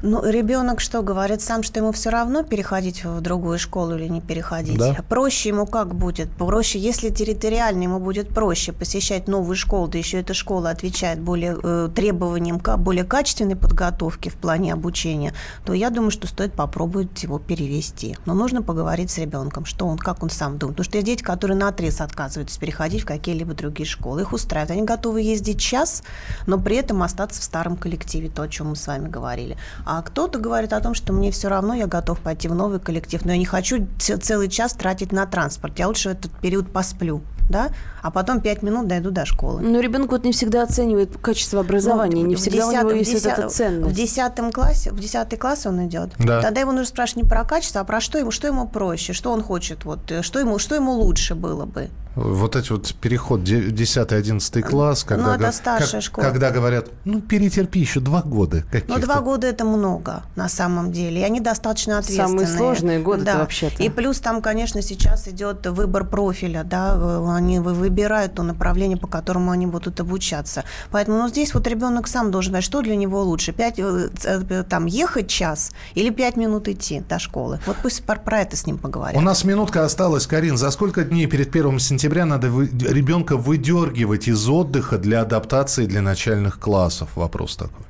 Ну, 0.00 0.24
ребенок 0.24 0.80
что 0.80 1.02
говорит 1.02 1.40
сам, 1.40 1.64
что 1.64 1.80
ему 1.80 1.90
все 1.90 2.10
равно 2.10 2.44
переходить 2.44 3.04
в 3.04 3.20
другую 3.20 3.58
школу 3.58 3.96
или 3.96 4.06
не 4.06 4.20
переходить? 4.20 4.78
Да. 4.78 4.96
Проще 5.08 5.48
ему 5.48 5.66
как 5.66 5.94
будет? 5.94 6.30
Проще, 6.30 6.78
если 6.78 7.08
территориально 7.10 7.82
ему 7.82 7.98
будет 7.98 8.28
проще 8.28 8.72
посещать 8.72 9.26
новую 9.26 9.56
школу, 9.56 9.88
да 9.88 9.98
еще 9.98 10.20
эта 10.20 10.34
школа 10.34 10.70
отвечает 10.70 11.20
более 11.20 11.58
э, 11.60 11.88
требованиям 11.92 12.60
более 12.78 13.04
качественной 13.04 13.56
подготовки 13.56 14.28
в 14.28 14.36
плане 14.36 14.72
обучения, 14.72 15.34
то 15.64 15.72
я 15.72 15.90
думаю, 15.90 16.12
что 16.12 16.28
стоит 16.28 16.52
попробовать 16.52 17.20
его 17.24 17.40
перевести. 17.40 18.16
Но 18.24 18.34
нужно 18.34 18.62
поговорить 18.62 19.10
с 19.10 19.18
ребенком, 19.18 19.64
что 19.64 19.86
он, 19.86 19.98
как 19.98 20.22
он 20.22 20.30
сам 20.30 20.58
думает. 20.58 20.76
Потому 20.76 20.84
что 20.84 20.98
есть 20.98 21.06
дети, 21.06 21.22
которые 21.24 21.56
на 21.56 21.68
отрез 21.68 22.00
отказываются 22.00 22.60
переходить 22.60 23.02
в 23.02 23.06
какие-либо 23.06 23.54
другие 23.54 23.88
школы. 23.88 24.20
Их 24.20 24.32
устраивает. 24.32 24.70
Они 24.70 24.82
готовы 24.82 25.22
ездить 25.22 25.60
час, 25.60 26.04
но 26.46 26.56
при 26.58 26.76
этом 26.76 27.02
остаться 27.02 27.40
в 27.40 27.44
старом 27.44 27.76
коллективе, 27.76 28.28
то, 28.28 28.42
о 28.42 28.48
чем 28.48 28.68
мы 28.68 28.76
с 28.76 28.86
вами 28.86 29.08
говорили. 29.08 29.56
А 29.90 30.02
кто-то 30.02 30.38
говорит 30.38 30.74
о 30.74 30.80
том, 30.80 30.92
что 30.92 31.14
мне 31.14 31.30
все 31.30 31.48
равно, 31.48 31.72
я 31.72 31.86
готов 31.86 32.18
пойти 32.20 32.46
в 32.46 32.54
новый 32.54 32.78
коллектив, 32.78 33.24
но 33.24 33.32
я 33.32 33.38
не 33.38 33.46
хочу 33.46 33.86
целый 33.96 34.50
час 34.50 34.74
тратить 34.74 35.12
на 35.12 35.24
транспорт. 35.24 35.78
Я 35.78 35.88
лучше 35.88 36.10
в 36.10 36.12
этот 36.12 36.30
период 36.30 36.70
посплю 36.70 37.22
да, 37.48 37.70
а 38.02 38.10
потом 38.10 38.42
пять 38.42 38.62
минут 38.62 38.88
дойду 38.88 39.10
до 39.10 39.24
школы. 39.24 39.62
Но 39.62 39.80
ребенок 39.80 40.10
вот 40.10 40.24
не 40.24 40.32
всегда 40.32 40.64
оценивает 40.64 41.16
качество 41.16 41.60
образования, 41.60 42.20
ну, 42.20 42.28
не 42.28 42.34
всегда 42.36 42.66
10, 42.66 42.68
у 42.68 42.72
него 42.72 42.90
есть 42.90 43.10
10, 43.10 43.24
вот 43.24 43.38
эта 43.38 43.48
ценность. 43.48 43.92
В 43.94 43.96
десятом 43.96 44.52
классе, 44.52 44.90
в 44.90 45.00
десятый 45.00 45.38
класс 45.38 45.64
он 45.64 45.86
идет. 45.86 46.10
Да. 46.18 46.42
Тогда 46.42 46.60
его 46.60 46.72
нужно 46.72 46.86
спрашивать 46.86 47.22
не 47.22 47.28
про 47.28 47.44
качество, 47.44 47.80
а 47.80 47.84
про 47.84 48.02
что 48.02 48.18
ему, 48.18 48.30
что 48.30 48.46
ему 48.46 48.68
проще, 48.68 49.14
что 49.14 49.32
он 49.32 49.42
хочет, 49.42 49.86
вот, 49.86 50.00
что 50.20 50.38
ему, 50.38 50.58
что 50.58 50.74
ему 50.74 50.92
лучше 50.92 51.34
было 51.34 51.64
бы. 51.64 51.88
Вот 52.18 52.56
эти 52.56 52.72
вот 52.72 52.94
переход 52.94 53.42
10-11 53.42 54.62
класс, 54.62 55.04
когда, 55.04 55.26
ну, 55.26 55.32
это 55.32 55.52
старшая 55.52 56.00
как, 56.00 56.02
школа. 56.02 56.24
когда 56.24 56.50
говорят, 56.50 56.88
ну, 57.04 57.20
перетерпи 57.20 57.78
еще 57.78 58.00
два 58.00 58.22
года. 58.22 58.64
Ну, 58.88 58.98
два 58.98 59.20
года 59.20 59.46
это 59.46 59.64
много 59.64 60.24
на 60.34 60.48
самом 60.48 60.90
деле, 60.90 61.20
и 61.20 61.24
они 61.24 61.40
достаточно 61.40 61.98
ответственные. 61.98 62.46
Самые 62.46 62.58
сложные 62.58 62.98
годы 62.98 63.24
да. 63.24 63.38
вообще-то. 63.38 63.80
И 63.82 63.88
плюс 63.88 64.18
там, 64.18 64.42
конечно, 64.42 64.82
сейчас 64.82 65.28
идет 65.28 65.64
выбор 65.66 66.04
профиля, 66.04 66.64
да, 66.64 66.94
они 67.36 67.60
выбирают 67.60 68.34
то 68.34 68.42
направление, 68.42 68.98
по 68.98 69.06
которому 69.06 69.52
они 69.52 69.66
будут 69.66 70.00
обучаться. 70.00 70.64
Поэтому 70.90 71.18
ну, 71.18 71.28
здесь 71.28 71.54
вот 71.54 71.68
ребенок 71.68 72.08
сам 72.08 72.32
должен 72.32 72.52
знать, 72.52 72.64
что 72.64 72.82
для 72.82 72.96
него 72.96 73.22
лучше, 73.22 73.52
5, 73.52 74.68
там, 74.68 74.86
ехать 74.86 75.28
час 75.28 75.70
или 75.94 76.10
5 76.10 76.36
минут 76.36 76.66
идти 76.66 77.00
до 77.00 77.20
школы. 77.20 77.60
Вот 77.66 77.76
пусть 77.80 78.02
про 78.02 78.40
это 78.40 78.56
с 78.56 78.66
ним 78.66 78.78
поговорят. 78.78 79.16
У 79.16 79.20
нас 79.20 79.44
минутка 79.44 79.84
осталась, 79.84 80.26
Карин. 80.26 80.56
За 80.56 80.72
сколько 80.72 81.04
дней 81.04 81.26
перед 81.26 81.52
первым 81.52 81.78
сентября 81.78 82.07
надо 82.24 82.50
вы, 82.50 82.66
ребенка 82.66 83.36
выдергивать 83.36 84.28
из 84.28 84.48
отдыха 84.48 84.98
для 84.98 85.22
адаптации 85.22 85.86
для 85.86 86.02
начальных 86.02 86.58
классов? 86.58 87.10
Вопрос 87.16 87.56
такой. 87.56 87.87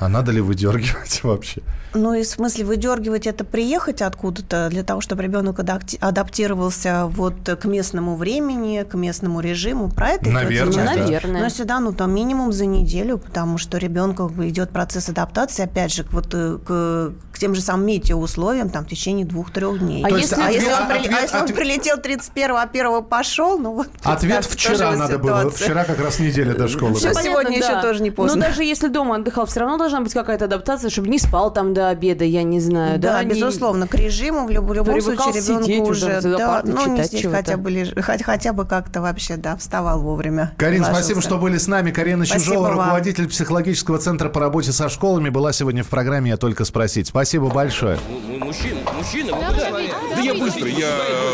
А 0.00 0.08
надо 0.08 0.32
ли 0.32 0.40
выдергивать 0.40 1.20
вообще? 1.22 1.62
Ну, 1.94 2.14
и 2.14 2.22
в 2.22 2.26
смысле 2.26 2.64
выдергивать 2.64 3.26
это 3.26 3.44
приехать 3.44 4.00
откуда-то 4.00 4.68
для 4.70 4.82
того, 4.82 5.00
чтобы 5.02 5.22
ребенок 5.22 5.60
адаптировался 6.00 7.06
вот 7.06 7.34
к 7.60 7.64
местному 7.66 8.16
времени, 8.16 8.82
к 8.90 8.94
местному 8.94 9.40
режиму. 9.40 9.90
Про 9.90 10.10
это 10.10 10.30
Наверное, 10.30 10.72
идет 10.72 10.84
да. 10.84 10.94
Наверное. 10.96 11.42
Но 11.42 11.48
сюда, 11.48 11.80
ну, 11.80 11.92
там 11.92 12.14
минимум 12.14 12.52
за 12.52 12.66
неделю, 12.66 13.18
потому 13.18 13.58
что 13.58 13.78
ребенка 13.78 14.28
идет 14.48 14.70
процесс 14.70 15.08
адаптации, 15.08 15.64
опять 15.64 15.92
же, 15.92 16.04
вот 16.10 16.28
к, 16.28 17.12
к 17.32 17.38
тем 17.38 17.54
же 17.54 17.60
самым 17.60 17.86
метеоусловиям, 17.86 18.70
там, 18.70 18.84
в 18.84 18.88
течение 18.88 19.26
двух-трех 19.26 19.78
дней. 19.78 20.02
А 20.04 20.08
То 20.08 20.16
если, 20.16 20.34
есть 20.36 20.46
А 20.46 20.50
если, 20.50 20.68
Ответ- 20.70 20.80
он, 20.80 20.88
при- 20.88 20.98
ответ- 20.98 21.14
а 21.18 21.20
если 21.22 21.36
он 21.36 21.42
ответ- 21.42 21.58
прилетел 21.58 21.96
31-го, 21.98 22.56
а 22.56 22.62
1 22.62 23.04
пошел, 23.04 23.58
ну 23.58 23.74
вот. 23.74 23.88
Ответ 24.02 24.44
вчера 24.46 24.96
надо 24.96 25.18
было. 25.18 25.40
ситуация. 25.40 25.64
Вчера 25.66 25.84
как 25.84 26.00
раз 26.00 26.18
неделя 26.20 26.54
до 26.54 26.68
школы. 26.68 26.92
Была. 26.92 27.00
понятно, 27.00 27.22
сегодня 27.22 27.58
еще 27.58 27.80
тоже 27.82 28.02
не 28.02 28.10
поздно. 28.10 28.36
Но 28.36 28.42
даже 28.46 28.64
если 28.64 28.88
дома 28.88 29.16
отдыхал, 29.16 29.44
все 29.46 29.60
равно 29.60 29.76
должны 29.76 29.91
должна 29.92 30.04
быть 30.04 30.14
какая-то 30.14 30.46
адаптация, 30.46 30.88
чтобы 30.90 31.08
не 31.08 31.18
спал 31.18 31.52
там 31.52 31.74
до 31.74 31.88
обеда, 31.90 32.24
я 32.24 32.42
не 32.42 32.60
знаю. 32.60 32.98
Да, 32.98 33.12
Да, 33.14 33.24
не- 33.24 33.30
безуслно, 33.30 33.86
к 33.86 33.94
режиму 33.94 34.46
в 34.46 34.50
любом, 34.50 34.72
любом 34.72 34.94
Привыкал 34.94 35.32
случае 35.34 35.42
ребенку 35.58 35.90
уже, 35.90 36.18
уже, 36.18 36.36
да, 36.38 36.62
ну, 36.64 36.96
не 36.96 37.04
сидеть, 37.04 37.20
чего-то. 37.22 37.36
хотя 37.36 37.56
бы, 37.58 37.70
леж- 37.70 37.94
хоть- 38.02 38.22
хотя 38.22 38.52
бы 38.54 38.64
как-то 38.64 39.02
вообще, 39.02 39.36
да, 39.36 39.56
вставал 39.56 40.00
вовремя. 40.00 40.52
Карин, 40.56 40.82
спасибо, 40.84 41.20
что 41.20 41.36
были 41.36 41.58
с 41.58 41.66
нами. 41.68 41.90
Карина 41.90 42.24
Чижова, 42.26 42.68
вам. 42.68 42.78
руководитель 42.78 43.28
психологического 43.28 43.98
центра 43.98 44.28
по 44.30 44.40
работе 44.40 44.72
со 44.72 44.88
школами, 44.88 45.28
была 45.28 45.52
сегодня 45.52 45.84
в 45.84 45.88
программе 45.88 46.30
«Я 46.30 46.36
только 46.38 46.64
спросить». 46.64 47.08
Спасибо 47.08 47.48
большое. 47.50 47.98
Мужчина, 48.40 48.80
мужчина, 48.96 49.34
вы 49.34 49.40
Да, 49.40 49.48
куда? 49.48 49.80
Да 50.16 50.20
я 50.22 50.34
быстро, 50.34 50.68
я, 50.68 50.88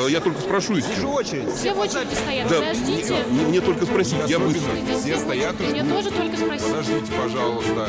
я 0.09 0.21
только 0.21 0.41
спрошу, 0.41 0.75
Вижу 0.75 0.87
что. 0.97 1.09
очередь. 1.13 1.55
Все 1.55 1.73
в 1.75 1.79
очереди 1.79 2.15
стоят. 2.15 2.49
Да, 2.49 2.57
Подождите. 2.59 3.15
мне, 3.31 3.43
мне 3.47 3.61
только 3.61 3.85
спросить, 3.87 4.19
я 4.27 4.39
быстро. 4.39 4.71
Все 5.01 5.17
стоят 5.19 5.55
Мне 5.61 5.83
тоже 5.85 6.11
только 6.11 6.37
спросить. 6.37 6.67
Подождите, 6.69 7.13
пожалуйста. 7.23 7.89